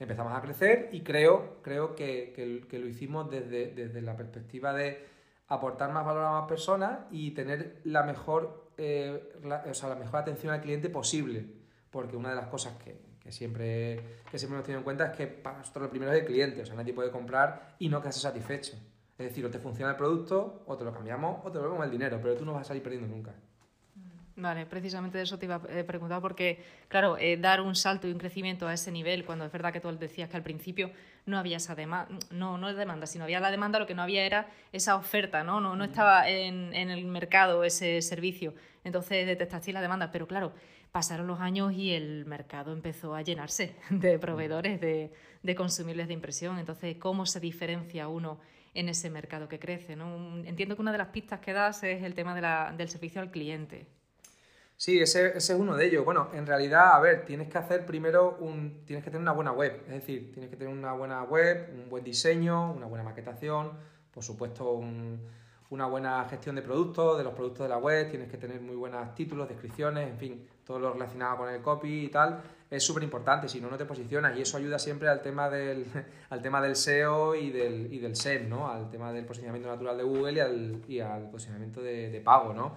Empezamos 0.00 0.36
a 0.36 0.40
crecer 0.40 0.88
y 0.90 1.02
creo, 1.02 1.58
creo 1.62 1.94
que, 1.94 2.32
que, 2.68 2.78
lo 2.78 2.86
hicimos 2.88 3.30
desde, 3.30 3.68
desde, 3.68 4.02
la 4.02 4.16
perspectiva 4.16 4.72
de 4.72 5.06
aportar 5.46 5.92
más 5.92 6.04
valor 6.04 6.24
a 6.24 6.30
más 6.32 6.48
personas 6.48 7.00
y 7.12 7.30
tener 7.32 7.80
la 7.84 8.02
mejor, 8.02 8.72
eh, 8.78 9.32
o 9.70 9.74
sea, 9.74 9.90
la 9.90 9.94
mejor 9.94 10.16
atención 10.16 10.52
al 10.52 10.60
cliente 10.60 10.88
posible. 10.88 11.46
Porque 11.92 12.16
una 12.16 12.30
de 12.30 12.36
las 12.36 12.46
cosas 12.48 12.72
que, 12.82 13.11
que 13.22 13.30
siempre, 13.30 14.00
que 14.30 14.38
siempre 14.38 14.56
hemos 14.56 14.64
tenido 14.64 14.80
en 14.80 14.84
cuenta 14.84 15.06
es 15.06 15.16
que 15.16 15.26
para 15.26 15.58
nosotros 15.58 15.84
lo 15.84 15.90
primero 15.90 16.12
es 16.12 16.20
el 16.20 16.26
cliente, 16.26 16.62
o 16.62 16.66
sea, 16.66 16.74
nadie 16.74 16.92
puede 16.92 17.10
comprar 17.10 17.76
y 17.78 17.88
no 17.88 18.00
quedarse 18.00 18.20
satisfecho. 18.20 18.76
Es 19.18 19.26
decir, 19.28 19.44
o 19.44 19.50
te 19.50 19.58
funciona 19.58 19.92
el 19.92 19.96
producto, 19.96 20.64
o 20.66 20.76
te 20.76 20.84
lo 20.84 20.92
cambiamos, 20.92 21.40
o 21.44 21.50
te 21.50 21.58
devolvemos 21.58 21.84
el 21.84 21.92
dinero, 21.92 22.18
pero 22.20 22.34
tú 22.34 22.44
no 22.44 22.54
vas 22.54 22.62
a 22.62 22.64
salir 22.64 22.82
perdiendo 22.82 23.08
nunca. 23.08 23.32
Vale, 24.34 24.64
precisamente 24.64 25.18
de 25.18 25.24
eso 25.24 25.38
te 25.38 25.44
iba 25.44 25.56
a 25.56 25.60
preguntar 25.60 26.20
porque, 26.22 26.64
claro, 26.88 27.18
eh, 27.18 27.36
dar 27.36 27.60
un 27.60 27.74
salto 27.74 28.08
y 28.08 28.12
un 28.12 28.18
crecimiento 28.18 28.66
a 28.66 28.72
ese 28.72 28.90
nivel, 28.90 29.24
cuando 29.26 29.44
es 29.44 29.52
verdad 29.52 29.72
que 29.72 29.80
tú 29.80 29.96
decías 29.98 30.30
que 30.30 30.36
al 30.36 30.42
principio 30.42 30.90
no 31.26 31.38
había 31.38 31.58
esa 31.58 31.74
demanda, 31.74 32.08
no, 32.30 32.56
no 32.56 32.70
es 32.70 32.76
demanda, 32.76 33.06
sino 33.06 33.24
había 33.24 33.40
la 33.40 33.50
demanda, 33.50 33.78
lo 33.78 33.86
que 33.86 33.94
no 33.94 34.02
había 34.02 34.24
era 34.24 34.48
esa 34.72 34.96
oferta, 34.96 35.44
¿no? 35.44 35.60
No, 35.60 35.76
no 35.76 35.84
estaba 35.84 36.28
en, 36.28 36.74
en 36.74 36.90
el 36.90 37.04
mercado 37.04 37.62
ese 37.62 38.00
servicio. 38.00 38.54
Entonces 38.84 39.26
detectaste 39.26 39.72
la 39.72 39.82
demanda, 39.82 40.10
pero 40.10 40.26
claro, 40.26 40.52
pasaron 40.92 41.26
los 41.26 41.40
años 41.40 41.72
y 41.72 41.92
el 41.92 42.26
mercado 42.26 42.72
empezó 42.72 43.14
a 43.14 43.22
llenarse 43.22 43.74
de 43.90 44.18
proveedores 44.18 44.80
de, 44.80 45.10
consumibles 45.56 46.06
de 46.06 46.14
impresión. 46.14 46.58
Entonces, 46.58 46.96
¿cómo 46.98 47.26
se 47.26 47.40
diferencia 47.40 48.08
uno 48.08 48.38
en 48.74 48.88
ese 48.88 49.10
mercado 49.10 49.48
que 49.48 49.58
crece? 49.58 49.94
Entiendo 49.94 50.76
que 50.76 50.82
una 50.82 50.92
de 50.92 50.98
las 50.98 51.08
pistas 51.08 51.40
que 51.40 51.52
das 51.52 51.82
es 51.82 52.02
el 52.02 52.14
tema 52.14 52.72
del 52.72 52.88
servicio 52.88 53.20
al 53.20 53.30
cliente. 53.30 53.86
Sí, 54.76 55.00
ese, 55.00 55.28
ese, 55.36 55.52
es 55.52 55.58
uno 55.58 55.76
de 55.76 55.86
ellos. 55.86 56.04
Bueno, 56.04 56.30
en 56.34 56.46
realidad, 56.46 56.94
a 56.94 57.00
ver, 57.00 57.24
tienes 57.24 57.48
que 57.48 57.56
hacer 57.56 57.86
primero 57.86 58.36
un. 58.40 58.84
Tienes 58.84 59.04
que 59.04 59.10
tener 59.10 59.22
una 59.22 59.32
buena 59.32 59.52
web. 59.52 59.80
Es 59.86 59.94
decir, 59.94 60.32
tienes 60.32 60.50
que 60.50 60.56
tener 60.56 60.72
una 60.72 60.92
buena 60.92 61.22
web, 61.22 61.70
un 61.72 61.88
buen 61.88 62.02
diseño, 62.02 62.72
una 62.72 62.86
buena 62.86 63.04
maquetación, 63.04 63.78
por 64.12 64.24
supuesto, 64.24 64.72
un, 64.72 65.20
una 65.72 65.86
buena 65.86 66.26
gestión 66.28 66.54
de 66.54 66.60
productos, 66.60 67.16
de 67.16 67.24
los 67.24 67.32
productos 67.32 67.64
de 67.64 67.70
la 67.70 67.78
web, 67.78 68.10
tienes 68.10 68.30
que 68.30 68.36
tener 68.36 68.60
muy 68.60 68.76
buenos 68.76 69.14
títulos, 69.14 69.48
descripciones, 69.48 70.06
en 70.06 70.18
fin, 70.18 70.46
todo 70.66 70.78
lo 70.78 70.92
relacionado 70.92 71.38
con 71.38 71.48
el 71.48 71.62
copy 71.62 72.04
y 72.04 72.08
tal, 72.08 72.42
es 72.70 72.84
súper 72.84 73.02
importante, 73.02 73.48
si 73.48 73.58
no, 73.58 73.70
no 73.70 73.78
te 73.78 73.86
posicionas 73.86 74.36
y 74.36 74.42
eso 74.42 74.58
ayuda 74.58 74.78
siempre 74.78 75.08
al 75.08 75.22
tema 75.22 75.48
del, 75.48 75.86
al 76.28 76.42
tema 76.42 76.60
del 76.60 76.76
SEO 76.76 77.34
y 77.34 77.50
del, 77.50 77.90
y 77.90 78.00
del 78.00 78.16
SEM, 78.16 78.50
¿no? 78.50 78.68
Al 78.68 78.90
tema 78.90 79.14
del 79.14 79.24
posicionamiento 79.24 79.70
natural 79.70 79.96
de 79.96 80.02
Google 80.02 80.32
y 80.32 80.40
al, 80.40 80.82
y 80.88 81.00
al 81.00 81.30
posicionamiento 81.30 81.80
de, 81.80 82.10
de 82.10 82.20
pago, 82.20 82.52
¿no? 82.52 82.76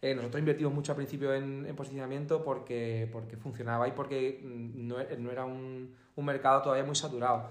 Eh, 0.00 0.14
nosotros 0.14 0.38
invertimos 0.38 0.72
mucho 0.72 0.92
al 0.92 0.96
principio 0.96 1.34
en, 1.34 1.66
en, 1.66 1.74
posicionamiento 1.74 2.44
porque, 2.44 3.08
porque 3.10 3.36
funcionaba 3.36 3.88
y 3.88 3.90
porque 3.90 4.40
no, 4.44 4.98
no 5.18 5.32
era 5.32 5.44
un, 5.44 5.92
un 6.14 6.24
mercado 6.24 6.62
todavía 6.62 6.84
muy 6.84 6.94
saturado. 6.94 7.48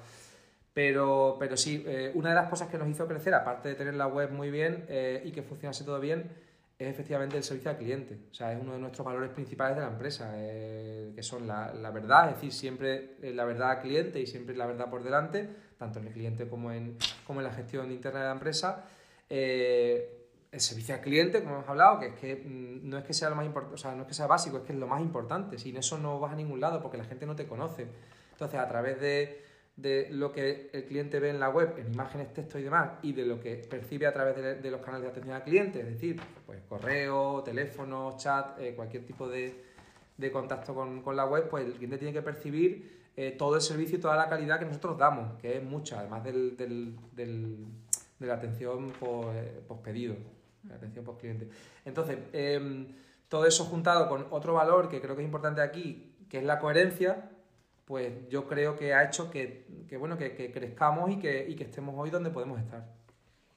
Pero, 0.78 1.38
pero 1.40 1.58
sí, 1.58 1.84
eh, 1.88 2.12
una 2.14 2.30
de 2.30 2.36
las 2.36 2.50
cosas 2.52 2.68
que 2.68 2.78
nos 2.78 2.88
hizo 2.88 3.08
crecer, 3.08 3.34
aparte 3.34 3.70
de 3.70 3.74
tener 3.74 3.96
la 3.96 4.06
web 4.06 4.30
muy 4.30 4.52
bien 4.52 4.86
eh, 4.90 5.24
y 5.26 5.32
que 5.32 5.42
funcionase 5.42 5.84
todo 5.84 6.00
bien, 6.00 6.30
es 6.78 6.88
efectivamente 6.88 7.36
el 7.36 7.42
servicio 7.42 7.72
al 7.72 7.78
cliente. 7.78 8.20
O 8.30 8.34
sea, 8.36 8.54
es 8.54 8.62
uno 8.62 8.74
de 8.74 8.78
nuestros 8.78 9.04
valores 9.04 9.32
principales 9.32 9.76
de 9.76 9.82
la 9.82 9.88
empresa, 9.88 10.34
eh, 10.36 11.14
que 11.16 11.24
son 11.24 11.48
la, 11.48 11.74
la, 11.74 11.90
verdad, 11.90 12.30
es 12.30 12.36
decir, 12.36 12.54
siempre 12.54 13.16
la 13.24 13.44
verdad 13.46 13.72
al 13.72 13.82
cliente 13.82 14.22
y 14.22 14.28
siempre 14.28 14.56
la 14.56 14.68
verdad 14.68 14.88
por 14.88 15.04
delante, 15.04 15.50
tanto 15.80 15.98
en 15.98 16.06
el 16.10 16.14
cliente 16.14 16.48
como 16.48 16.72
en, 16.72 16.96
como 17.26 17.40
en 17.40 17.46
la 17.48 17.54
gestión 17.54 17.92
interna 17.92 18.20
de 18.20 18.26
la 18.28 18.34
empresa. 18.34 18.86
El 19.28 20.60
servicio 20.60 20.94
al 20.94 21.02
cliente, 21.02 21.42
como 21.42 21.56
hemos 21.56 21.70
hablado, 21.70 22.00
que 22.00 22.06
es 22.10 22.14
que 22.14 22.36
mm, 22.36 22.88
no 22.88 23.00
es 23.00 23.04
que 23.04 23.16
sea 23.16 23.32
lo 23.32 23.36
más 23.36 23.48
importante, 23.48 23.74
o 23.74 23.80
sea, 23.80 23.96
no 23.96 24.04
es 24.04 24.08
que 24.10 24.14
sea 24.14 24.28
básico, 24.28 24.58
es 24.58 24.64
que 24.64 24.74
es 24.74 24.78
lo 24.80 24.86
más 24.86 25.02
importante. 25.02 25.58
Sin 25.58 25.76
eso 25.76 25.98
no 25.98 26.20
vas 26.20 26.34
a 26.34 26.36
ningún 26.36 26.62
lado 26.62 26.84
porque 26.84 26.98
la 26.98 27.06
gente 27.06 27.26
no 27.26 27.36
te 27.36 27.48
conoce. 27.48 27.88
Entonces, 28.34 28.60
a 28.60 28.68
través 28.68 29.02
de, 29.02 29.47
de 29.78 30.10
lo 30.12 30.32
que 30.32 30.70
el 30.74 30.86
cliente 30.86 31.20
ve 31.20 31.30
en 31.30 31.40
la 31.40 31.50
web, 31.50 31.76
en 31.78 31.94
imágenes, 31.94 32.34
texto 32.34 32.58
y 32.58 32.64
demás, 32.64 32.94
y 33.04 33.14
de 33.14 33.26
lo 33.26 33.40
que 33.40 33.56
percibe 33.56 34.08
a 34.08 34.14
través 34.14 34.62
de, 34.62 34.72
los 34.72 34.82
canales 34.82 35.04
de 35.04 35.12
atención 35.12 35.36
al 35.36 35.44
cliente, 35.44 35.80
es 35.80 35.86
decir, 35.86 36.20
pues 36.46 36.60
correo, 36.68 37.44
teléfono, 37.44 38.16
chat, 38.18 38.60
eh, 38.60 38.74
cualquier 38.76 39.06
tipo 39.06 39.30
de, 39.30 39.64
de 40.18 40.32
contacto 40.32 40.74
con, 40.74 41.04
con, 41.04 41.16
la 41.16 41.26
web, 41.26 41.48
pues 41.48 41.66
el 41.66 41.74
cliente 41.74 42.00
tiene 42.00 42.14
que 42.14 42.24
percibir 42.24 43.06
eh, 43.16 43.36
todo 43.38 43.56
el 43.56 43.62
servicio 43.62 44.00
y 44.00 44.02
toda 44.02 44.16
la 44.16 44.28
calidad 44.28 44.58
que 44.58 44.66
nosotros 44.66 44.98
damos, 44.98 45.40
que 45.40 45.58
es 45.58 45.64
mucha, 45.64 46.00
además 46.00 46.24
del, 46.24 46.58
del, 46.58 46.96
del 47.16 47.68
de 48.20 48.28
la 48.28 48.34
atención 48.36 48.92
post, 49.00 49.30
eh, 49.36 49.62
pedido, 49.84 50.16
la 50.68 50.76
atención 50.76 51.06
post 51.06 51.20
cliente. 51.20 51.50
Entonces, 51.86 52.18
em, 52.34 52.88
todo 53.30 53.46
eso 53.46 53.66
juntado 53.66 54.10
con 54.10 54.28
otro 54.32 54.54
valor 54.54 54.90
que 54.90 55.02
creo 55.02 55.16
que 55.16 55.22
es 55.22 55.28
importante 55.28 55.62
aquí, 55.62 56.16
que 56.30 56.40
es 56.40 56.44
la 56.44 56.60
coherencia, 56.60 57.30
pues 57.88 58.28
yo 58.28 58.46
creo 58.48 58.76
que 58.76 58.94
ha 58.94 59.06
hecho 59.06 59.32
que, 59.32 59.66
bueno, 59.98 60.18
que, 60.18 60.52
crezcamos 60.52 61.10
y 61.10 61.20
que, 61.20 61.56
que 61.56 61.64
estemos 61.64 61.96
hoy 61.98 62.10
donde 62.10 62.30
podemos 62.30 62.60
estar. 62.60 62.86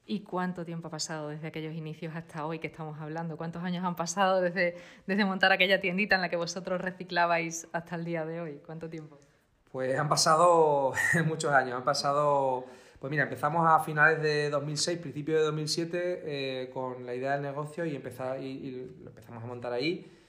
¿Y 0.06 0.20
cuánto 0.20 0.64
tiempo 0.64 0.86
ha 0.86 0.90
pasado 0.90 1.30
desde 1.30 1.48
aquellos 1.48 1.74
inicios 1.74 2.14
hasta 2.14 2.46
hoy 2.46 2.60
que 2.60 2.68
estamos 2.68 3.00
hablando? 3.00 3.36
¿Cuántos 3.36 3.64
años 3.64 3.84
han 3.84 3.96
pasado 3.96 4.40
desde, 4.40 4.76
desde 5.08 5.24
montar 5.24 5.50
aquella 5.50 5.80
tiendita 5.80 6.14
en 6.14 6.20
la 6.20 6.28
que 6.28 6.36
vosotros 6.36 6.80
reciclabais 6.80 7.66
hasta 7.72 7.96
el 7.96 8.04
día 8.04 8.24
de 8.24 8.40
hoy? 8.40 8.60
¿Cuánto 8.64 8.88
tiempo? 8.88 9.18
Pues 9.72 9.98
han 9.98 10.08
pasado 10.08 10.92
muchos 11.26 11.52
años, 11.52 11.74
han 11.76 11.84
pasado... 11.84 12.66
Pues 13.00 13.10
mira, 13.10 13.24
empezamos 13.24 13.66
a 13.66 13.80
finales 13.80 14.22
de 14.22 14.48
2006, 14.50 14.98
principio 14.98 15.38
de 15.38 15.42
2007, 15.42 16.22
eh, 16.24 16.70
con 16.70 17.04
la 17.04 17.14
idea 17.14 17.32
del 17.32 17.42
negocio 17.42 17.84
y, 17.84 17.96
empezar, 17.96 18.40
y 18.40 18.90
lo 19.02 19.08
empezamos 19.08 19.42
a 19.42 19.46
montar 19.46 19.72
ahí. 19.72 20.19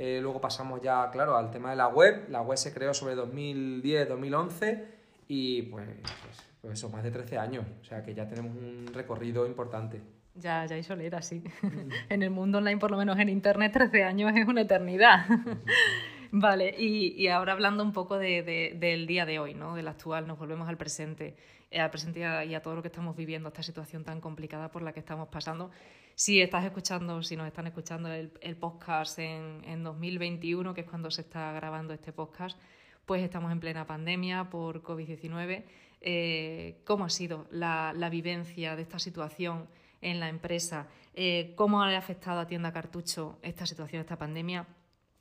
Eh, 0.00 0.20
luego 0.22 0.40
pasamos 0.40 0.80
ya, 0.80 1.10
claro, 1.10 1.36
al 1.36 1.50
tema 1.50 1.70
de 1.70 1.76
la 1.76 1.88
web. 1.88 2.28
La 2.28 2.40
web 2.40 2.56
se 2.56 2.72
creó 2.72 2.94
sobre 2.94 3.16
2010, 3.16 4.08
2011 4.08 4.86
y 5.26 5.62
pues, 5.62 5.88
pues, 6.00 6.42
pues, 6.60 6.74
eso, 6.74 6.88
más 6.88 7.02
de 7.02 7.10
13 7.10 7.36
años. 7.36 7.66
O 7.80 7.84
sea 7.84 8.04
que 8.04 8.14
ya 8.14 8.28
tenemos 8.28 8.56
un 8.56 8.86
recorrido 8.94 9.44
importante. 9.44 10.00
Ya, 10.36 10.64
ya 10.66 10.76
hay 10.76 10.84
solera, 10.84 11.20
sí. 11.20 11.42
en 12.08 12.22
el 12.22 12.30
mundo 12.30 12.58
online, 12.58 12.78
por 12.78 12.92
lo 12.92 12.96
menos 12.96 13.18
en 13.18 13.28
Internet, 13.28 13.72
13 13.72 14.04
años 14.04 14.32
es 14.36 14.46
una 14.46 14.60
eternidad. 14.60 15.26
vale, 16.30 16.76
y, 16.78 17.26
ahora 17.26 17.54
hablando 17.54 17.82
un 17.82 17.92
poco 17.92 18.18
del 18.18 19.06
día 19.08 19.26
de 19.26 19.40
hoy, 19.40 19.54
¿no? 19.54 19.74
del 19.74 19.88
actual, 19.88 20.28
nos 20.28 20.38
volvemos 20.38 20.68
al 20.68 20.76
presente, 20.76 21.34
eh, 21.72 21.80
al 21.80 21.90
presente 21.90 22.20
y 22.20 22.54
a 22.54 22.62
todo 22.62 22.76
lo 22.76 22.82
que 22.82 22.88
estamos 22.88 23.16
viviendo, 23.16 23.48
esta 23.48 23.64
situación 23.64 24.04
tan 24.04 24.20
complicada 24.20 24.70
por 24.70 24.82
la 24.82 24.92
que 24.92 25.00
estamos 25.00 25.26
pasando 25.26 25.72
si 26.18 26.40
estás 26.40 26.64
escuchando, 26.64 27.22
si 27.22 27.36
nos 27.36 27.46
están 27.46 27.68
escuchando 27.68 28.12
el, 28.12 28.56
podcast 28.56 29.20
en, 29.20 29.62
en 29.64 29.84
2021, 29.84 30.74
que 30.74 30.80
es 30.80 30.86
cuando 30.88 31.12
se 31.12 31.20
está 31.20 31.52
grabando 31.52 31.94
este 31.94 32.12
podcast, 32.12 32.58
pues 33.06 33.22
estamos 33.22 33.52
en 33.52 33.60
plena 33.60 33.86
pandemia 33.86 34.50
por 34.50 34.82
COVID-19. 34.82 35.62
Eh, 36.00 36.82
¿Cómo 36.84 37.04
ha 37.04 37.08
sido 37.08 37.46
la, 37.52 37.92
la, 37.94 38.10
vivencia 38.10 38.74
de 38.74 38.82
esta 38.82 38.98
situación 38.98 39.68
en 40.00 40.18
la 40.18 40.28
empresa? 40.28 40.88
Eh, 41.14 41.52
¿Cómo 41.54 41.84
ha 41.84 41.96
afectado 41.96 42.40
a 42.40 42.48
Tienda 42.48 42.72
Cartucho 42.72 43.38
esta 43.42 43.64
situación, 43.64 44.00
esta 44.00 44.18
pandemia? 44.18 44.66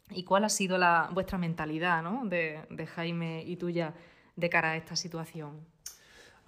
¿Y 0.09 0.23
cuál 0.23 0.45
ha 0.45 0.49
sido 0.49 0.79
la, 0.79 1.11
vuestra 1.13 1.37
mentalidad 1.37 2.01
¿no? 2.01 2.25
de, 2.25 2.65
de 2.71 2.87
Jaime 2.87 3.43
y 3.45 3.55
tuya 3.57 3.93
de 4.35 4.49
cara 4.49 4.71
a 4.71 4.77
esta 4.77 4.95
situación? 4.95 5.76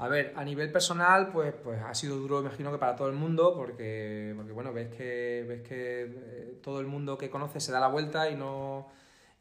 A 0.01 0.07
ver, 0.07 0.31
a 0.37 0.45
nivel 0.45 0.71
personal, 0.71 1.27
pues, 1.27 1.53
pues 1.61 1.81
ha 1.81 1.93
sido 1.93 2.15
duro, 2.15 2.39
imagino 2.39 2.71
que 2.71 2.77
para 2.77 2.95
todo 2.95 3.09
el 3.09 3.15
mundo, 3.15 3.53
porque, 3.53 4.33
porque 4.37 4.53
bueno, 4.53 4.71
ves 4.71 4.87
que, 4.95 5.45
ves 5.45 5.61
que 5.67 6.03
eh, 6.03 6.59
todo 6.63 6.79
el 6.79 6.87
mundo 6.87 7.17
que 7.17 7.29
conoces 7.29 7.65
se 7.65 7.73
da 7.73 7.81
la 7.81 7.89
vuelta 7.89 8.29
y 8.29 8.35
no, 8.35 8.87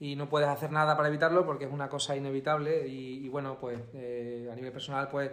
y 0.00 0.16
no 0.16 0.28
puedes 0.28 0.48
hacer 0.48 0.72
nada 0.72 0.96
para 0.96 1.10
evitarlo 1.10 1.46
porque 1.46 1.66
es 1.66 1.72
una 1.72 1.88
cosa 1.88 2.16
inevitable 2.16 2.88
y, 2.88 3.28
bueno, 3.28 3.56
pues 3.60 3.78
eh, 3.94 4.48
a 4.50 4.56
nivel 4.56 4.72
personal, 4.72 5.08
pues 5.08 5.30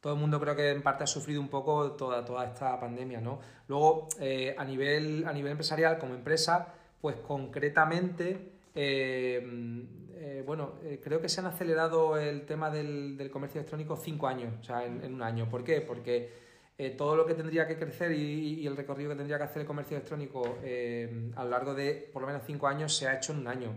todo 0.00 0.14
el 0.14 0.18
mundo 0.18 0.40
creo 0.40 0.56
que 0.56 0.70
en 0.70 0.80
parte 0.82 1.04
ha 1.04 1.06
sufrido 1.06 1.42
un 1.42 1.48
poco 1.48 1.92
toda, 1.92 2.24
toda 2.24 2.46
esta 2.46 2.80
pandemia, 2.80 3.20
¿no? 3.20 3.40
Luego, 3.66 4.08
eh, 4.18 4.54
a, 4.56 4.64
nivel, 4.64 5.26
a 5.26 5.32
nivel 5.34 5.52
empresarial, 5.52 5.98
como 5.98 6.14
empresa, 6.14 6.68
pues 7.02 7.16
concretamente 7.16 8.52
bueno, 10.44 10.74
eh, 10.82 11.00
creo 11.02 11.20
que 11.20 11.28
se 11.28 11.40
han 11.40 11.46
acelerado 11.46 12.16
el 12.18 12.44
tema 12.44 12.70
del, 12.70 13.30
comercio 13.32 13.60
electrónico 13.60 13.96
cinco 13.96 14.26
años, 14.26 14.52
o 14.60 14.64
sea, 14.64 14.84
en, 14.84 15.14
un 15.14 15.22
año. 15.22 15.48
¿Por 15.48 15.62
qué? 15.62 15.80
Porque 15.80 16.32
eh, 16.76 16.90
todo 16.90 17.14
lo 17.14 17.24
que 17.24 17.34
tendría 17.34 17.66
que 17.68 17.76
crecer 17.76 18.12
y, 18.12 18.66
el 18.66 18.76
recorrido 18.76 19.10
que 19.10 19.16
tendría 19.16 19.38
que 19.38 19.44
hacer 19.44 19.62
el 19.62 19.68
comercio 19.68 19.96
electrónico 19.96 20.42
a 21.36 21.44
lo 21.44 21.50
largo 21.50 21.74
de 21.74 22.10
por 22.12 22.22
lo 22.22 22.28
menos 22.28 22.42
cinco 22.46 22.66
años 22.66 22.96
se 22.96 23.06
ha 23.06 23.14
hecho 23.14 23.32
en 23.32 23.38
un 23.38 23.48
año. 23.48 23.76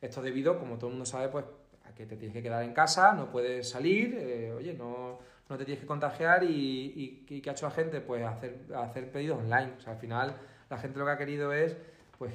Esto 0.00 0.22
debido, 0.22 0.58
como 0.58 0.76
todo 0.76 0.88
el 0.88 0.94
mundo 0.94 1.06
sabe, 1.06 1.28
pues 1.28 1.44
a 1.84 1.94
que 1.94 2.06
te 2.06 2.16
tienes 2.16 2.34
que 2.34 2.42
quedar 2.42 2.62
en 2.62 2.72
casa, 2.72 3.12
no 3.12 3.30
puedes 3.30 3.68
salir, 3.68 4.52
oye, 4.56 4.74
no, 4.74 5.18
no, 5.48 5.58
te 5.58 5.64
tienes 5.64 5.80
que 5.80 5.86
contagiar 5.86 6.44
y, 6.44 7.24
y, 7.28 7.40
¿qué 7.40 7.50
ha 7.50 7.52
hecho 7.52 7.66
la 7.66 7.72
gente? 7.72 8.00
Pues 8.00 8.24
hacer, 8.24 8.58
hacer 8.74 9.10
pedidos 9.10 9.38
online. 9.38 9.72
O 9.76 9.80
sea, 9.80 9.92
al 9.92 9.98
final 9.98 10.36
la 10.70 10.78
gente 10.78 10.98
lo 10.98 11.04
que 11.04 11.10
ha 11.10 11.18
querido 11.18 11.52
es, 11.52 11.76
pues 12.18 12.32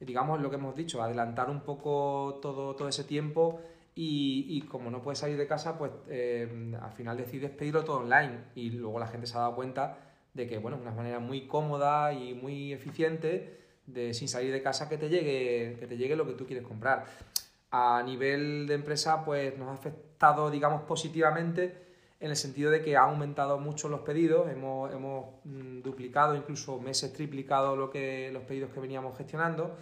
digamos 0.00 0.40
lo 0.40 0.50
que 0.50 0.56
hemos 0.56 0.76
dicho, 0.76 1.02
adelantar 1.02 1.50
un 1.50 1.60
poco 1.60 2.38
todo, 2.40 2.74
todo 2.76 2.88
ese 2.88 3.04
tiempo 3.04 3.60
y, 4.00 4.60
como 4.68 4.92
no 4.92 5.02
puedes 5.02 5.18
salir 5.18 5.36
de 5.36 5.48
casa, 5.48 5.76
pues 5.76 5.90
eh, 6.08 6.72
al 6.80 6.92
final 6.92 7.16
decides 7.16 7.50
pedirlo 7.50 7.84
todo 7.84 7.98
online 7.98 8.44
y 8.54 8.70
luego 8.70 9.00
la 9.00 9.08
gente 9.08 9.26
se 9.26 9.36
ha 9.36 9.40
dado 9.40 9.56
cuenta 9.56 9.98
de 10.34 10.46
que, 10.46 10.58
bueno, 10.58 10.76
es 10.76 10.82
una 10.82 10.92
manera 10.92 11.18
muy 11.18 11.48
cómoda 11.48 12.12
y 12.12 12.32
muy 12.32 12.72
eficiente 12.72 13.58
de 13.86 14.14
sin 14.14 14.28
salir 14.28 14.52
de 14.52 14.62
casa 14.62 14.88
que 14.88 14.98
te 14.98 15.08
llegue, 15.08 15.76
que 15.80 15.88
te 15.88 15.96
llegue 15.96 16.14
lo 16.14 16.26
que 16.26 16.34
tú 16.34 16.46
quieres 16.46 16.64
comprar. 16.64 17.06
A 17.72 18.00
nivel 18.04 18.68
de 18.68 18.74
empresa, 18.74 19.24
pues 19.24 19.58
nos 19.58 19.68
ha 19.68 19.72
afectado, 19.72 20.48
digamos, 20.48 20.82
positivamente 20.82 21.88
en 22.20 22.30
el 22.30 22.36
sentido 22.36 22.70
de 22.70 22.82
que 22.82 22.96
ha 22.96 23.02
aumentado 23.02 23.58
mucho 23.58 23.88
los 23.88 24.00
pedidos, 24.00 24.50
hemos, 24.50 24.92
hemos 24.92 25.26
mm, 25.44 25.82
duplicado, 25.82 26.34
incluso 26.34 26.80
meses 26.80 27.12
triplicado 27.12 27.76
lo 27.76 27.90
que, 27.90 28.30
los 28.32 28.42
pedidos 28.42 28.72
que 28.72 28.80
veníamos 28.80 29.16
gestionando. 29.16 29.76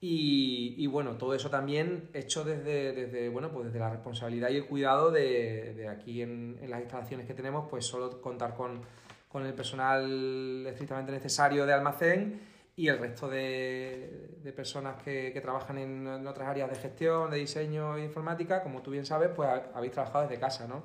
Y, 0.00 0.74
y, 0.78 0.86
bueno, 0.86 1.16
todo 1.16 1.34
eso 1.34 1.50
también 1.50 2.08
hecho 2.14 2.44
desde, 2.44 2.92
desde, 2.92 3.28
bueno, 3.30 3.50
pues 3.50 3.66
desde 3.66 3.80
la 3.80 3.90
responsabilidad 3.90 4.50
y 4.50 4.56
el 4.56 4.66
cuidado 4.66 5.10
de, 5.10 5.74
de 5.74 5.88
aquí 5.88 6.22
en, 6.22 6.56
en, 6.62 6.70
las 6.70 6.80
instalaciones 6.80 7.26
que 7.26 7.34
tenemos, 7.34 7.68
pues 7.68 7.84
solo 7.84 8.20
contar 8.20 8.54
con, 8.54 8.82
con, 9.28 9.44
el 9.44 9.54
personal 9.54 10.64
estrictamente 10.68 11.10
necesario 11.10 11.66
de 11.66 11.72
almacén 11.72 12.40
y 12.76 12.86
el 12.86 12.98
resto 12.98 13.28
de, 13.28 14.36
de 14.40 14.52
personas 14.52 15.02
que, 15.02 15.32
que 15.32 15.40
trabajan 15.40 15.78
en, 15.78 16.06
en, 16.06 16.26
otras 16.28 16.48
áreas 16.48 16.70
de 16.70 16.76
gestión, 16.76 17.28
de 17.32 17.38
diseño 17.38 17.96
e 17.96 18.04
informática, 18.04 18.62
como 18.62 18.82
tú 18.82 18.92
bien 18.92 19.04
sabes, 19.04 19.30
pues 19.34 19.48
habéis 19.74 19.92
trabajado 19.92 20.28
desde 20.28 20.40
casa, 20.40 20.68
¿no? 20.68 20.84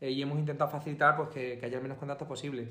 Eh, 0.00 0.10
y 0.10 0.22
hemos 0.22 0.38
intentado 0.38 0.70
facilitar 0.70 1.16
pues, 1.16 1.30
que, 1.30 1.58
que 1.58 1.66
haya 1.66 1.76
el 1.76 1.82
menos 1.82 1.98
contacto 1.98 2.26
posible. 2.26 2.68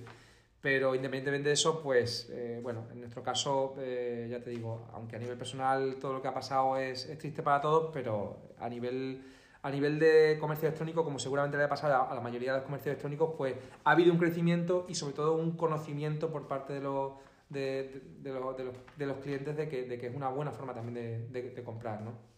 Pero 0.65 0.95
independientemente 0.95 1.49
de 1.49 1.53
eso, 1.53 1.79
pues 1.83 2.27
eh, 2.31 2.59
bueno, 2.63 2.87
en 2.91 2.99
nuestro 2.99 3.21
caso, 3.21 3.75
eh, 3.77 4.27
ya 4.31 4.41
te 4.41 4.49
digo, 4.49 4.87
aunque 4.93 5.15
a 5.15 5.19
nivel 5.19 5.37
personal 5.37 5.97
todo 6.01 6.13
lo 6.13 6.21
que 6.23 6.27
ha 6.27 6.33
pasado 6.33 6.77
es, 6.77 7.05
es, 7.05 7.19
triste 7.19 7.43
para 7.43 7.61
todos, 7.61 7.91
pero 7.93 8.55
a 8.59 8.67
nivel, 8.67 9.23
a 9.61 9.69
nivel 9.69 9.99
de 9.99 10.37
comercio 10.39 10.67
electrónico, 10.67 11.03
como 11.03 11.19
seguramente 11.19 11.55
le 11.57 11.65
ha 11.65 11.69
pasado 11.69 12.09
a, 12.09 12.15
la 12.15 12.19
mayoría 12.21 12.51
de 12.51 12.57
los 12.57 12.65
comercios 12.65 12.93
electrónicos, 12.93 13.35
pues 13.37 13.53
ha 13.83 13.91
habido 13.91 14.11
un 14.11 14.17
crecimiento 14.17 14.87
y 14.89 14.95
sobre 14.95 15.13
todo 15.13 15.35
un 15.35 15.55
conocimiento 15.55 16.31
por 16.31 16.47
parte 16.47 16.73
de 16.73 16.81
los, 16.81 17.13
de, 17.49 18.01
de, 18.21 18.33
los, 18.33 18.57
de 18.57 18.63
los, 18.63 18.75
de 18.97 19.05
los 19.05 19.17
clientes 19.17 19.55
de 19.55 19.69
que, 19.69 19.83
de 19.83 19.99
que, 19.99 20.07
es 20.07 20.15
una 20.15 20.29
buena 20.29 20.51
forma 20.51 20.73
también 20.73 21.29
de, 21.31 21.51
de 21.51 21.63
comprar, 21.63 22.01
¿no? 22.01 22.34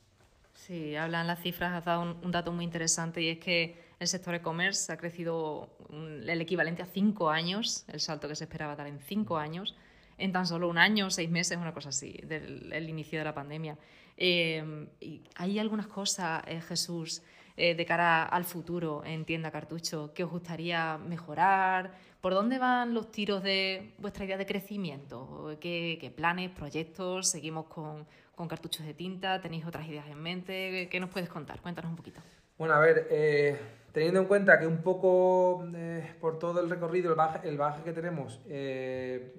Sí, 0.58 0.96
hablan 0.96 1.28
las 1.28 1.40
cifras, 1.40 1.72
has 1.72 1.86
dado 1.86 2.02
un, 2.02 2.18
un 2.24 2.32
dato 2.32 2.52
muy 2.52 2.66
interesante 2.66 3.22
y 3.22 3.30
es 3.30 3.38
que 3.38 3.80
el 4.00 4.08
sector 4.08 4.34
e-commerce 4.34 4.92
ha 4.92 4.98
crecido 4.98 5.70
el 5.92 6.42
equivalente 6.42 6.82
a 6.82 6.86
cinco 6.88 7.30
años, 7.30 7.86
el 7.88 8.00
salto 8.00 8.28
que 8.28 8.36
se 8.36 8.46
esperaba 8.46 8.76
dar 8.76 8.88
en 8.88 9.00
cinco 9.00 9.38
años, 9.38 9.76
en 10.18 10.32
tan 10.32 10.48
solo 10.48 10.68
un 10.68 10.80
año, 10.80 11.10
seis 11.12 11.30
meses, 11.30 11.58
una 11.58 11.74
cosa 11.74 11.90
así, 11.90 12.20
del 12.24 12.90
inicio 12.90 13.20
de 13.20 13.26
la 13.26 13.34
pandemia. 13.34 13.78
Eh, 14.18 14.88
¿Hay 15.36 15.60
algunas 15.60 15.88
cosas, 15.88 16.42
eh, 16.48 16.60
Jesús, 16.60 17.22
eh, 17.56 17.76
de 17.76 17.86
cara 17.86 18.24
al 18.24 18.44
futuro 18.44 19.04
en 19.06 19.26
Tienda 19.26 19.52
Cartucho 19.52 20.12
que 20.14 20.24
os 20.24 20.32
gustaría 20.32 20.98
mejorar? 20.98 21.94
¿Por 22.22 22.34
dónde 22.34 22.58
van 22.58 22.94
los 22.94 23.12
tiros 23.12 23.44
de 23.44 23.94
vuestra 24.00 24.26
idea 24.26 24.38
de 24.38 24.46
crecimiento? 24.46 25.56
¿Qué, 25.60 25.98
qué 26.02 26.10
planes, 26.10 26.52
proyectos? 26.52 27.30
¿Seguimos 27.30 27.66
con, 27.66 28.06
con 28.36 28.48
cartuchos 28.48 28.86
de 28.86 28.94
tinta? 28.94 29.40
¿Tenéis 29.40 29.66
otras 29.66 29.88
ideas 29.88 30.08
en 30.08 30.22
mente? 30.22 30.90
¿Qué 30.90 31.00
nos 31.00 31.10
puedes 31.10 31.30
contar? 31.30 31.62
Cuéntanos 31.62 31.92
un 31.92 31.98
poquito. 31.98 32.20
Bueno, 32.58 32.74
a 32.74 32.80
ver, 32.80 33.08
eh, 33.12 33.58
teniendo 33.92 34.20
en 34.20 34.26
cuenta 34.26 34.60
que 34.60 34.66
un 34.66 34.82
poco 34.82 35.64
eh, 35.76 36.16
por 36.20 36.40
todo 36.40 36.60
el 36.62 36.70
recorrido, 36.70 37.12
el 37.12 37.16
baje, 37.16 37.48
el 37.48 37.58
baje 37.58 37.84
que 37.84 37.94
tenemos, 37.94 38.42
eh, 38.48 39.34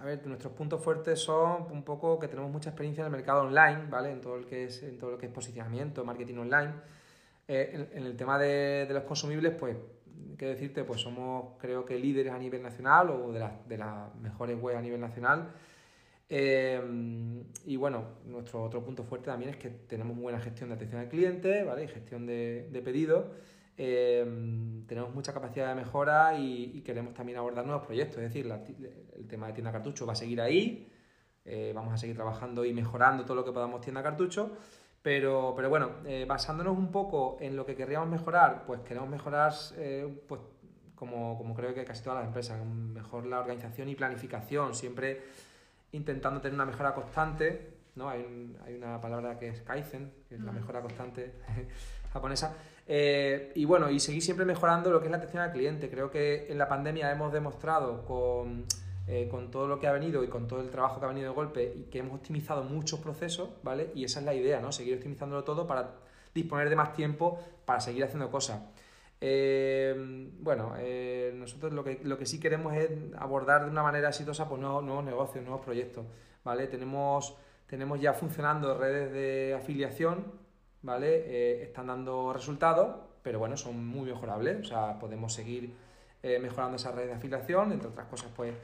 a 0.00 0.04
ver, 0.04 0.26
nuestros 0.26 0.52
puntos 0.52 0.82
fuertes 0.82 1.20
son 1.20 1.66
un 1.70 1.82
poco 1.82 2.18
que 2.18 2.28
tenemos 2.28 2.50
mucha 2.50 2.70
experiencia 2.70 3.02
en 3.02 3.06
el 3.06 3.12
mercado 3.12 3.42
online, 3.42 3.86
¿vale? 3.88 4.10
En 4.10 4.20
todo, 4.20 4.36
el 4.36 4.44
que 4.44 4.64
es, 4.64 4.82
en 4.82 4.98
todo 4.98 5.12
lo 5.12 5.18
que 5.18 5.26
es 5.26 5.32
posicionamiento, 5.32 6.04
marketing 6.04 6.36
online. 6.36 6.72
Eh, 7.48 7.88
en, 7.92 8.04
el 8.04 8.16
tema 8.16 8.38
de, 8.38 8.86
los 8.90 9.04
consumibles, 9.04 9.54
pues, 9.54 9.76
qué 10.38 10.46
decirte, 10.46 10.84
pues 10.84 11.00
somos 11.00 11.56
creo 11.60 11.84
que 11.84 11.98
líderes 11.98 12.32
a 12.32 12.38
nivel 12.38 12.62
nacional 12.62 13.10
o 13.10 13.32
de, 13.32 13.46
de 13.68 13.78
las 13.78 14.14
mejores 14.16 14.60
webs 14.60 14.78
a 14.78 14.82
nivel 14.82 15.00
nacional. 15.00 15.52
Eh, 16.28 16.80
y 17.66 17.76
bueno, 17.76 18.04
nuestro 18.24 18.62
otro 18.62 18.82
punto 18.82 19.04
fuerte 19.04 19.26
también 19.26 19.50
es 19.50 19.56
que 19.56 19.70
tenemos 19.70 20.16
buena 20.16 20.40
gestión 20.40 20.70
de 20.70 20.76
atención 20.76 21.00
al 21.00 21.08
cliente, 21.08 21.64
¿vale? 21.64 21.84
Y 21.84 21.88
gestión 21.88 22.26
de, 22.26 22.68
de 22.72 22.82
pedidos. 22.82 23.26
Eh, 23.76 24.24
tenemos 24.86 25.12
mucha 25.14 25.32
capacidad 25.32 25.68
de 25.68 25.74
mejora 25.74 26.38
y, 26.38 26.80
queremos 26.82 27.14
también 27.14 27.38
abordar 27.38 27.66
nuevos 27.66 27.84
proyectos. 27.84 28.18
Es 28.18 28.32
decir, 28.32 28.50
el 29.16 29.26
tema 29.26 29.48
de 29.48 29.52
tienda 29.52 29.72
cartucho 29.72 30.06
va 30.06 30.12
a 30.12 30.16
seguir 30.16 30.40
ahí. 30.40 30.90
Eh, 31.44 31.72
vamos 31.74 31.92
a 31.92 31.98
seguir 31.98 32.16
trabajando 32.16 32.64
y 32.64 32.72
mejorando 32.72 33.24
todo 33.24 33.34
lo 33.34 33.44
que 33.44 33.52
podamos 33.52 33.80
tienda 33.80 34.02
cartucho. 34.02 34.56
Pero, 35.04 35.52
pero 35.54 35.68
bueno, 35.68 35.90
basándonos 36.26 36.78
un 36.78 36.90
poco 36.90 37.36
en 37.38 37.56
lo 37.56 37.66
que 37.66 37.76
querríamos 37.76 38.08
mejorar, 38.08 38.64
pues 38.66 38.80
queremos 38.80 39.10
mejorar, 39.10 39.52
pues 40.26 40.40
como, 40.94 41.36
como 41.36 41.54
creo 41.54 41.74
que 41.74 41.84
casi 41.84 42.02
todas 42.02 42.20
las 42.20 42.28
empresas, 42.28 42.64
mejor 42.64 43.26
la 43.26 43.40
organización 43.40 43.90
y 43.90 43.94
planificación. 43.94 44.74
Siempre 44.74 45.20
intentando 45.92 46.40
tener 46.40 46.54
una 46.54 46.64
mejora 46.64 46.94
constante, 46.94 47.74
¿no? 47.96 48.08
Hay, 48.08 48.56
hay 48.64 48.74
una 48.74 49.00
palabra 49.00 49.38
que 49.38 49.48
es 49.48 49.60
Kaizen, 49.60 50.10
que 50.28 50.36
es 50.36 50.40
la 50.40 50.52
mejora 50.52 50.80
constante 50.80 51.34
japonesa. 52.12 52.56
Eh, 52.86 53.52
y 53.54 53.64
bueno, 53.64 53.90
y 53.90 54.00
seguir 54.00 54.22
siempre 54.22 54.44
mejorando 54.44 54.90
lo 54.90 55.00
que 55.00 55.06
es 55.06 55.10
la 55.10 55.18
atención 55.18 55.42
al 55.42 55.52
cliente. 55.52 55.88
Creo 55.90 56.10
que 56.10 56.50
en 56.50 56.58
la 56.58 56.68
pandemia 56.68 57.10
hemos 57.10 57.32
demostrado 57.32 58.04
con, 58.04 58.66
eh, 59.06 59.28
con 59.30 59.50
todo 59.50 59.66
lo 59.66 59.78
que 59.78 59.86
ha 59.86 59.92
venido 59.92 60.24
y 60.24 60.28
con 60.28 60.48
todo 60.48 60.62
el 60.62 60.70
trabajo 60.70 60.98
que 60.98 61.04
ha 61.04 61.08
venido 61.08 61.28
de 61.28 61.34
golpe 61.34 61.74
y 61.76 61.82
que 61.90 61.98
hemos 61.98 62.14
optimizado 62.14 62.64
muchos 62.64 63.00
procesos, 63.00 63.50
¿vale? 63.62 63.90
Y 63.94 64.04
esa 64.04 64.20
es 64.20 64.24
la 64.24 64.32
idea, 64.32 64.60
¿no? 64.60 64.72
Seguir 64.72 64.94
optimizándolo 64.96 65.44
todo 65.44 65.66
para 65.66 65.96
disponer 66.34 66.70
de 66.70 66.76
más 66.76 66.94
tiempo 66.94 67.38
para 67.66 67.80
seguir 67.80 68.04
haciendo 68.04 68.30
cosas. 68.30 68.62
Eh, 69.20 69.94
bueno, 70.40 70.72
eh, 70.78 71.34
nosotros 71.34 71.74
lo 71.74 71.84
que, 71.84 72.00
lo 72.02 72.16
que 72.16 72.24
sí 72.24 72.40
queremos 72.40 72.74
es 72.74 72.90
abordar 73.18 73.66
de 73.66 73.70
una 73.70 73.82
manera 73.82 74.08
exitosa 74.08 74.48
pues, 74.48 74.58
nuevos, 74.58 74.82
nuevos 74.82 75.04
negocios, 75.04 75.44
nuevos 75.44 75.62
proyectos, 75.62 76.06
¿vale? 76.42 76.66
Tenemos, 76.66 77.36
tenemos 77.66 78.00
ya 78.00 78.14
funcionando 78.14 78.78
redes 78.78 79.12
de 79.12 79.54
afiliación, 79.54 80.24
¿vale? 80.80 81.62
Están 81.62 81.88
dando 81.88 82.32
resultados, 82.32 82.96
pero 83.22 83.38
bueno, 83.38 83.58
son 83.58 83.86
muy 83.86 84.10
mejorables, 84.10 84.60
o 84.60 84.64
sea, 84.64 84.98
podemos 84.98 85.34
seguir 85.34 85.74
mejorando 86.40 86.76
esa 86.76 86.90
red 86.90 87.06
de 87.06 87.12
afiliación, 87.12 87.72
entre 87.72 87.88
otras 87.88 88.06
cosas, 88.06 88.30
pues 88.34 88.54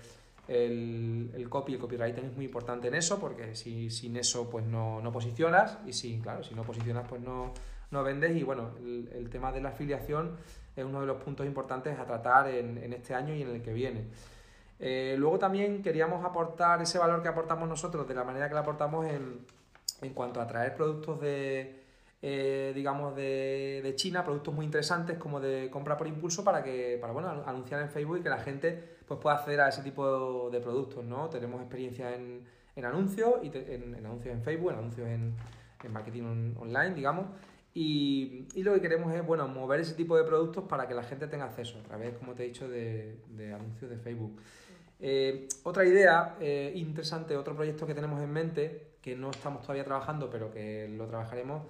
el, 0.50 1.30
el 1.34 1.48
copy, 1.48 1.74
el 1.74 1.78
copywriting 1.78 2.24
es 2.24 2.36
muy 2.36 2.44
importante 2.44 2.88
en 2.88 2.94
eso, 2.94 3.18
porque 3.18 3.54
si, 3.54 3.88
sin 3.90 4.16
eso 4.16 4.50
pues 4.50 4.66
no, 4.66 5.00
no 5.00 5.12
posicionas, 5.12 5.78
y 5.86 5.92
si, 5.92 6.18
claro, 6.18 6.42
si 6.42 6.54
no 6.54 6.64
posicionas 6.64 7.08
pues 7.08 7.22
no 7.22 7.54
no 7.90 8.04
vendes 8.04 8.36
y 8.36 8.42
bueno, 8.42 8.70
el, 8.78 9.28
tema 9.30 9.52
de 9.52 9.60
la 9.60 9.70
afiliación 9.70 10.36
es 10.76 10.84
uno 10.84 11.00
de 11.00 11.06
los 11.06 11.22
puntos 11.22 11.46
importantes 11.46 11.98
a 11.98 12.04
tratar 12.04 12.48
en, 12.48 12.92
este 12.92 13.14
año 13.14 13.34
y 13.34 13.42
en 13.42 13.50
el 13.50 13.62
que 13.62 13.72
viene. 13.72 14.04
Eh, 14.78 15.16
luego 15.18 15.38
también 15.38 15.82
queríamos 15.82 16.24
aportar 16.24 16.80
ese 16.80 16.98
valor 16.98 17.22
que 17.22 17.28
aportamos 17.28 17.68
nosotros 17.68 18.06
de 18.08 18.14
la 18.14 18.24
manera 18.24 18.48
que 18.48 18.54
lo 18.54 18.60
aportamos 18.60 19.06
en, 19.06 19.44
en 20.02 20.14
cuanto 20.14 20.40
a 20.40 20.46
traer 20.46 20.74
productos 20.74 21.20
de, 21.20 21.79
eh, 22.22 22.72
digamos, 22.74 23.16
de, 23.16 23.80
de, 23.82 23.94
China, 23.94 24.24
productos 24.24 24.54
muy 24.54 24.64
interesantes 24.64 25.16
como 25.18 25.40
de 25.40 25.70
compra 25.70 25.96
por 25.96 26.06
impulso 26.06 26.44
para 26.44 26.62
que, 26.62 26.98
para 27.00 27.12
bueno, 27.12 27.28
anunciar 27.46 27.80
en 27.80 27.88
Facebook 27.88 28.18
y 28.18 28.22
que 28.22 28.28
la 28.28 28.38
gente 28.38 28.98
pues, 29.06 29.18
pueda 29.20 29.36
acceder 29.36 29.60
a 29.60 29.68
ese 29.68 29.82
tipo 29.82 30.50
de 30.50 30.60
productos, 30.60 31.04
¿no? 31.04 31.28
Tenemos 31.30 31.60
experiencia 31.60 32.14
en, 32.14 32.44
en 32.76 32.84
anuncios, 32.84 33.34
y 33.42 33.50
en, 33.54 33.94
anuncios 33.94 34.34
en 34.34 34.42
Facebook, 34.42 34.72
en 34.72 34.78
anuncios 34.78 35.08
en, 35.08 35.34
en 35.82 35.92
marketing 35.92 36.54
online, 36.58 36.94
digamos, 36.94 37.26
y, 37.72 38.46
lo 38.62 38.74
que 38.74 38.80
queremos 38.80 39.14
es, 39.14 39.24
bueno, 39.24 39.46
mover 39.46 39.80
ese 39.80 39.94
tipo 39.94 40.16
de 40.16 40.24
productos 40.24 40.64
para 40.64 40.88
que 40.88 40.94
la 40.94 41.04
gente 41.04 41.28
tenga 41.28 41.44
acceso 41.44 41.78
a 41.78 41.82
través, 41.82 42.14
como 42.14 42.34
te 42.34 42.44
he 42.44 42.46
dicho, 42.46 42.68
de, 42.68 43.16
anuncios 43.54 43.90
de 43.90 43.96
Facebook. 43.96 44.40
Eh, 44.98 45.48
otra 45.62 45.84
idea 45.84 46.36
eh, 46.40 46.72
interesante, 46.74 47.36
otro 47.36 47.54
proyecto 47.54 47.86
que 47.86 47.94
tenemos 47.94 48.20
en 48.20 48.32
mente, 48.32 48.90
que 49.00 49.16
no 49.16 49.30
estamos 49.30 49.62
todavía 49.62 49.84
trabajando, 49.84 50.28
pero 50.28 50.50
que 50.50 50.88
lo 50.88 51.06
trabajaremos, 51.06 51.62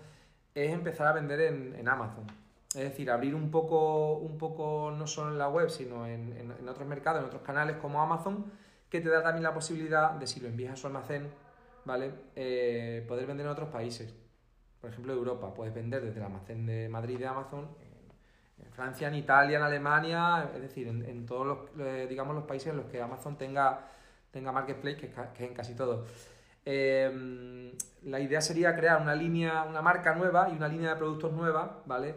es 0.55 0.73
empezar 0.73 1.07
a 1.07 1.13
vender 1.13 1.41
en, 1.41 1.89
Amazon. 1.89 2.27
Es 2.69 2.85
decir, 2.85 3.11
abrir 3.11 3.35
un 3.35 3.51
poco, 3.51 4.15
un 4.19 4.39
poco 4.39 4.93
no 4.97 5.07
solo 5.07 5.33
en 5.33 5.39
la 5.39 5.49
web, 5.49 5.71
sino 5.71 6.07
en, 6.07 6.55
otros 6.69 6.87
mercados, 6.87 7.21
en 7.21 7.27
otros 7.27 7.43
canales 7.43 7.77
como 7.77 8.01
Amazon, 8.01 8.53
que 8.89 9.01
te 9.01 9.09
da 9.09 9.23
también 9.23 9.43
la 9.43 9.55
posibilidad 9.55 10.13
de, 10.13 10.27
si 10.27 10.41
lo 10.41 10.49
envías 10.49 10.75
a 10.75 10.77
su 10.77 10.87
almacén, 10.87 11.29
¿vale? 11.85 12.13
Eh, 12.37 13.05
poder 13.09 13.27
vender 13.27 13.47
en 13.47 13.53
otros 13.53 13.69
países 13.71 14.15
por 14.81 14.91
ejemplo, 14.91 15.13
Europa. 15.13 15.53
Puedes 15.53 15.75
vender 15.75 16.03
desde 16.03 16.19
el 16.19 16.27
almacén 16.27 16.67
de 16.67 16.89
Madrid 16.89 17.19
de 17.19 17.27
Amazon 17.27 17.69
en 18.59 18.73
Francia, 18.73 19.09
en 19.09 19.15
Italia, 19.15 19.59
en 19.59 19.65
Alemania, 19.65 20.51
es 20.55 20.61
decir, 20.61 20.87
en, 20.89 21.27
todos 21.27 21.47
los, 21.47 21.59
eh, 21.79 22.07
digamos, 22.09 22.35
los 22.35 22.45
países 22.45 22.69
en 22.69 22.77
los 22.77 22.87
que 22.87 23.01
Amazon 23.01 23.37
tenga, 23.37 23.89
tenga 24.31 24.53
marketplace, 24.53 24.97
que, 24.97 25.07
es 25.07 25.41
en 25.41 25.55
casi 25.55 25.75
todos. 25.75 26.09
Em, 26.65 27.73
la 28.05 28.21
idea 28.21 28.41
sería 28.41 28.75
crear 28.75 29.01
una 29.01 29.15
línea, 29.15 29.65
una 29.65 29.83
marca 29.83 30.15
nueva 30.15 30.49
y 30.51 30.57
una 30.57 30.69
línea 30.69 30.91
de 30.91 30.97
productos 30.97 31.33
nueva, 31.33 31.83
¿vale? 31.87 32.15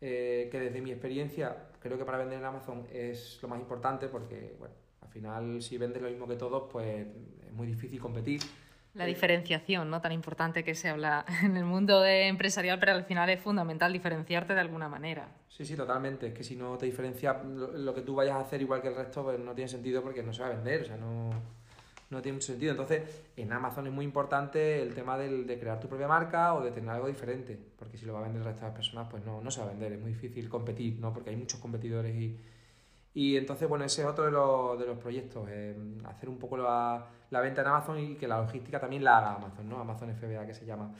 Eh, 0.00 0.48
que 0.50 0.60
desde 0.60 0.80
mi 0.80 0.90
experiencia 0.90 1.56
creo 1.80 1.96
que 1.96 2.04
para 2.04 2.18
vender 2.18 2.38
en 2.38 2.44
Amazon 2.44 2.86
es 2.92 3.38
lo 3.42 3.48
más 3.48 3.58
importante 3.58 4.08
porque, 4.08 4.56
bueno, 4.58 4.74
al 5.00 5.08
final 5.08 5.62
si 5.62 5.78
vendes 5.78 6.02
lo 6.02 6.08
mismo 6.08 6.26
que 6.26 6.36
todos, 6.36 6.64
pues 6.70 7.06
es 7.06 7.52
muy 7.52 7.66
difícil 7.66 8.00
competir. 8.00 8.40
La 8.94 9.06
diferenciación, 9.06 9.90
¿no? 9.90 10.00
Tan 10.00 10.12
importante 10.12 10.62
que 10.62 10.76
se 10.76 10.88
habla 10.88 11.24
en 11.42 11.56
el 11.56 11.64
mundo 11.64 12.00
de 12.00 12.28
empresarial, 12.28 12.78
pero 12.78 12.92
al 12.92 13.04
final 13.04 13.28
es 13.28 13.40
fundamental 13.40 13.92
diferenciarte 13.92 14.54
de 14.54 14.60
alguna 14.60 14.88
manera. 14.88 15.28
Sí, 15.48 15.64
sí, 15.64 15.74
totalmente. 15.74 16.28
Es 16.28 16.34
que 16.34 16.44
si 16.44 16.54
no 16.54 16.78
te 16.78 16.86
diferencias 16.86 17.44
lo, 17.44 17.92
que 17.94 18.02
tú 18.02 18.14
vayas 18.14 18.36
a 18.36 18.40
hacer 18.40 18.62
igual 18.62 18.80
que 18.80 18.88
el 18.88 18.96
resto, 18.96 19.24
pues 19.24 19.38
no 19.38 19.54
tiene 19.54 19.68
sentido 19.68 20.02
porque 20.02 20.22
no 20.22 20.32
se 20.32 20.42
va 20.42 20.48
a 20.48 20.50
vender, 20.50 20.82
o 20.82 20.84
sea, 20.84 20.96
no, 20.96 21.30
no 22.10 22.22
tiene 22.22 22.36
mucho 22.36 22.48
sentido. 22.48 22.72
Entonces, 22.72 23.02
en 23.36 23.52
Amazon 23.52 23.86
es 23.86 23.92
muy 23.92 24.04
importante 24.04 24.82
el 24.82 24.94
tema 24.94 25.16
del, 25.18 25.46
de 25.46 25.58
crear 25.58 25.80
tu 25.80 25.88
propia 25.88 26.08
marca 26.08 26.54
o 26.54 26.62
de 26.62 26.70
tener 26.70 26.90
algo 26.90 27.08
diferente, 27.08 27.58
porque 27.76 27.98
si 27.98 28.06
lo 28.06 28.14
va 28.14 28.20
a 28.20 28.22
vender 28.22 28.42
el 28.42 28.46
resto 28.46 28.66
de 28.66 28.72
personas, 28.72 29.08
pues 29.10 29.24
no, 29.24 29.40
no 29.40 29.50
se 29.50 29.60
va 29.60 29.66
a 29.66 29.70
vender, 29.70 29.92
es 29.92 30.00
muy 30.00 30.12
difícil 30.12 30.48
competir, 30.48 30.98
¿no? 31.00 31.12
Porque 31.12 31.30
hay 31.30 31.36
muchos 31.36 31.60
competidores 31.60 32.14
y 32.14 32.36
y 33.14 33.36
entonces, 33.36 33.68
bueno, 33.68 33.84
ese 33.84 34.02
es 34.02 34.08
otro 34.08 34.24
de 34.24 34.32
los, 34.32 34.76
de 34.78 34.86
los 34.86 34.98
proyectos, 34.98 35.46
eh, 35.48 35.76
hacer 36.04 36.28
un 36.28 36.36
poco 36.36 36.56
la, 36.56 37.06
la, 37.30 37.40
venta 37.40 37.62
en 37.62 37.68
Amazon 37.68 37.98
y 38.00 38.16
que 38.16 38.26
la 38.26 38.38
logística 38.38 38.80
también 38.80 39.04
la 39.04 39.18
haga 39.18 39.36
Amazon, 39.36 39.68
¿no? 39.68 39.78
Amazon 39.78 40.12
FBA 40.12 40.44
que 40.44 40.52
se 40.52 40.66
llama. 40.66 40.92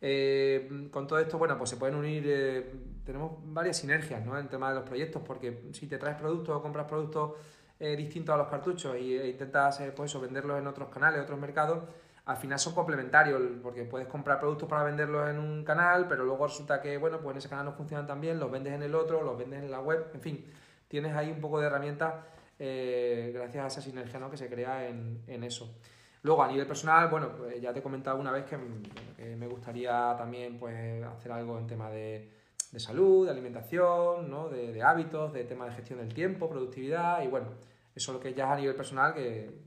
Eh, 0.00 0.88
con 0.92 1.08
todo 1.08 1.18
esto, 1.18 1.38
bueno, 1.38 1.58
pues 1.58 1.70
se 1.70 1.76
pueden 1.76 1.96
unir, 1.96 2.22
eh, 2.24 2.72
tenemos 3.04 3.32
varias 3.46 3.78
sinergias, 3.78 4.24
¿no? 4.24 4.38
En 4.38 4.44
el 4.44 4.48
tema 4.48 4.68
de 4.68 4.76
los 4.76 4.84
proyectos, 4.84 5.22
porque 5.26 5.68
si 5.72 5.88
te 5.88 5.98
traes 5.98 6.16
productos 6.16 6.56
o 6.56 6.62
compras 6.62 6.86
productos 6.86 7.32
distintos 7.78 8.34
a 8.34 8.38
los 8.38 8.48
cartuchos 8.48 8.94
e 8.94 9.28
intentas, 9.28 9.82
pues 9.94 10.10
eso, 10.10 10.20
venderlos 10.20 10.58
en 10.58 10.66
otros 10.66 10.88
canales, 10.88 11.22
otros 11.22 11.38
mercados, 11.38 11.84
al 12.24 12.36
final 12.36 12.58
son 12.58 12.74
complementarios, 12.74 13.40
porque 13.62 13.84
puedes 13.84 14.08
comprar 14.08 14.40
productos 14.40 14.68
para 14.68 14.82
venderlos 14.82 15.28
en 15.28 15.38
un 15.38 15.64
canal, 15.64 16.06
pero 16.08 16.24
luego 16.24 16.46
resulta 16.46 16.80
que, 16.80 16.96
bueno, 16.96 17.20
pues 17.20 17.34
en 17.34 17.38
ese 17.38 17.48
canal 17.48 17.66
no 17.66 17.72
funcionan 17.72 18.06
tan 18.06 18.20
bien, 18.20 18.40
los 18.40 18.50
vendes 18.50 18.72
en 18.72 18.82
el 18.82 18.94
otro, 18.94 19.22
los 19.22 19.38
vendes 19.38 19.62
en 19.62 19.70
la 19.70 19.80
web, 19.80 20.06
en 20.14 20.20
fin 20.20 20.44
tienes 20.88 21.14
ahí 21.14 21.30
un 21.30 21.40
poco 21.40 21.60
de 21.60 21.66
herramientas 21.66 22.14
eh, 22.58 23.32
gracias 23.34 23.64
a 23.64 23.66
esa 23.66 23.80
sinergia 23.82 24.18
¿no? 24.18 24.30
que 24.30 24.36
se 24.36 24.48
crea 24.48 24.88
en, 24.88 25.44
eso. 25.44 25.74
Luego, 26.22 26.42
a 26.42 26.48
nivel 26.48 26.66
personal, 26.66 27.08
bueno, 27.08 27.36
pues 27.36 27.60
ya 27.60 27.72
te 27.72 27.80
he 27.80 27.82
comentado 27.82 28.18
una 28.18 28.32
vez 28.32 28.44
que, 28.44 28.56
me 28.56 29.46
gustaría 29.46 30.14
también 30.16 30.58
pues, 30.58 31.04
hacer 31.04 31.32
algo 31.32 31.58
en 31.58 31.66
tema 31.66 31.90
de, 31.90 32.30
salud, 32.78 33.26
de 33.26 33.32
alimentación, 33.32 34.30
¿no? 34.30 34.48
de, 34.48 34.82
hábitos, 34.82 35.32
de 35.32 35.44
tema 35.44 35.66
de 35.66 35.72
gestión 35.72 35.98
del 35.98 36.12
tiempo, 36.12 36.48
productividad 36.48 37.22
y 37.22 37.28
bueno, 37.28 37.48
eso 37.94 38.12
es 38.12 38.14
lo 38.16 38.20
que 38.20 38.34
ya 38.34 38.44
es 38.44 38.50
a 38.50 38.56
nivel 38.56 38.74
personal 38.74 39.14
que... 39.14 39.66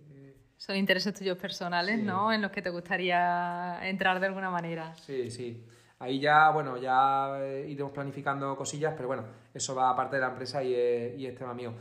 Son 0.57 0.75
intereses 0.75 1.13
tuyos 1.13 1.37
personales, 1.37 2.03
¿no? 2.03 2.33
En 2.33 2.41
los 2.41 2.51
que 2.51 2.61
te 2.61 2.69
gustaría 2.69 3.79
entrar 3.87 4.19
de 4.19 4.25
alguna 4.27 4.49
manera. 4.49 4.93
Sí, 4.95 5.31
sí. 5.31 5.65
Ahí 5.99 6.19
ya, 6.21 6.49
bueno, 6.51 6.77
ya 6.77 7.39
eh, 7.41 7.65
iremos 7.69 7.91
planificando 7.91 8.55
cosillas, 8.55 8.93
pero 8.95 9.07
bueno, 9.07 9.25
eso 9.53 9.75
va 9.75 9.89
aparte 9.89 10.15
de 10.15 10.21
la 10.21 10.29
empresa 10.29 10.63
y 10.63 10.73
es, 10.73 11.35
tema 11.35 11.53
mío. 11.53 11.73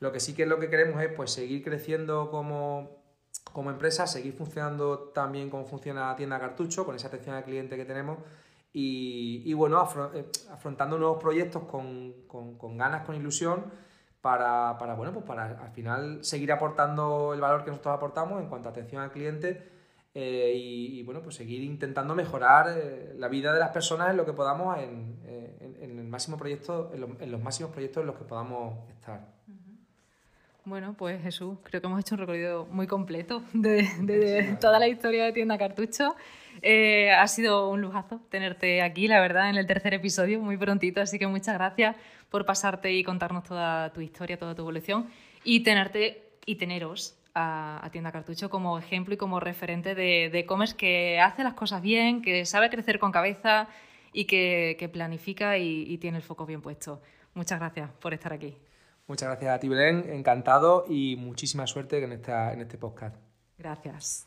Lo 0.00 0.12
que 0.12 0.20
sí 0.20 0.34
que 0.34 0.44
es 0.44 0.48
lo 0.48 0.58
que 0.58 0.70
queremos 0.70 1.00
es 1.02 1.10
pues 1.12 1.30
seguir 1.30 1.62
creciendo 1.62 2.30
como, 2.30 3.02
empresa, 3.70 4.06
seguir 4.06 4.32
funcionando 4.32 5.10
también 5.14 5.50
como 5.50 5.66
funciona 5.66 6.16
tienda 6.16 6.40
cartucho, 6.40 6.86
con 6.86 6.96
esa 6.96 7.08
atención 7.08 7.36
al 7.36 7.44
cliente 7.44 7.76
que 7.76 7.84
tenemos 7.84 8.18
y, 8.78 9.54
bueno, 9.54 9.82
eh, 10.12 10.26
afrontando 10.50 10.98
nuevos 10.98 11.18
proyectos 11.18 11.62
con, 11.62 12.76
ganas, 12.76 13.06
con 13.06 13.16
ilusión 13.16 13.64
para, 14.20 14.72
bueno, 14.96 15.14
pues 15.14 15.24
para 15.24 15.62
al 15.62 15.70
final 15.70 16.22
seguir 16.22 16.52
aportando 16.52 17.32
el 17.32 17.40
valor 17.40 17.64
que 17.64 17.70
nosotros 17.70 17.94
aportamos 17.94 18.42
en 18.42 18.48
cuanto 18.48 18.68
a 18.68 18.72
atención 18.72 19.00
al 19.00 19.12
cliente 19.12 19.70
eh, 20.12 20.52
y, 20.54 21.02
bueno, 21.04 21.22
pues 21.22 21.36
seguir 21.36 21.62
intentando 21.62 22.14
mejorar 22.14 22.74
eh, 22.76 23.14
la 23.16 23.28
vida 23.28 23.52
de 23.52 23.60
las 23.60 23.70
personas 23.70 24.10
en 24.10 24.16
lo 24.16 24.26
que 24.26 24.32
podamos 24.32 24.78
en, 24.78 25.20
eh, 25.24 25.76
el 25.80 26.04
máximo 26.04 26.36
proyecto, 26.36 26.90
en, 26.92 27.30
los 27.30 27.42
máximos 27.42 27.72
proyectos 27.72 28.02
en 28.02 28.06
los 28.06 28.16
que 28.16 28.24
podamos 28.24 28.88
estar. 28.90 29.26
Bueno, 30.64 30.94
pues 30.98 31.22
Jesús, 31.22 31.58
creo 31.62 31.80
que 31.80 31.86
hemos 31.86 32.00
hecho 32.00 32.14
un 32.14 32.20
recorrido 32.20 32.66
muy 32.66 32.86
completo 32.86 33.42
de, 33.52 34.56
toda 34.60 34.78
la 34.78 34.88
historia 34.88 35.24
de 35.24 35.32
Tienda 35.32 35.56
Cartucho. 35.56 36.16
Eh, 36.62 37.10
ha 37.12 37.26
sido 37.28 37.68
un 37.68 37.80
lujazo 37.80 38.20
tenerte 38.30 38.82
aquí, 38.82 39.08
la 39.08 39.20
verdad, 39.20 39.50
en 39.50 39.56
el 39.56 39.66
tercer 39.66 39.94
episodio, 39.94 40.40
muy 40.40 40.56
prontito, 40.56 41.00
así 41.00 41.18
que 41.18 41.26
muchas 41.26 41.54
gracias 41.54 41.96
por 42.30 42.44
pasarte 42.46 42.92
y 42.92 43.04
contarnos 43.04 43.44
toda 43.44 43.92
tu 43.92 44.00
historia, 44.00 44.38
toda 44.38 44.54
tu 44.54 44.62
evolución 44.62 45.08
y 45.44 45.60
tenerte 45.60 46.22
y 46.44 46.56
teneros 46.56 47.18
a, 47.34 47.88
Tienda 47.92 48.12
Cartucho 48.12 48.48
como 48.48 48.78
ejemplo 48.78 49.14
y 49.14 49.16
como 49.16 49.40
referente 49.40 49.94
de 49.94 50.26
e-commerce 50.26 50.76
que 50.76 51.20
hace 51.20 51.44
las 51.44 51.54
cosas 51.54 51.82
bien, 51.82 52.22
que 52.22 52.46
sabe 52.46 52.70
crecer 52.70 52.98
con 52.98 53.12
cabeza 53.12 53.68
y 54.12 54.24
que, 54.24 54.90
planifica 54.92 55.58
y 55.58 55.98
tiene 55.98 56.16
el 56.16 56.22
foco 56.22 56.46
bien 56.46 56.62
puesto. 56.62 57.02
Muchas 57.34 57.58
gracias 57.60 57.90
por 58.00 58.14
estar 58.14 58.32
aquí. 58.32 58.56
Muchas 59.06 59.28
gracias 59.28 59.54
a 59.54 59.60
ti, 59.60 59.68
Belén. 59.68 60.04
Encantado 60.08 60.84
y 60.88 61.16
muchísima 61.16 61.66
suerte 61.66 62.02
en, 62.02 62.12
esta, 62.12 62.52
en 62.52 62.60
este 62.62 62.76
podcast. 62.76 63.16
Gracias. 63.56 64.26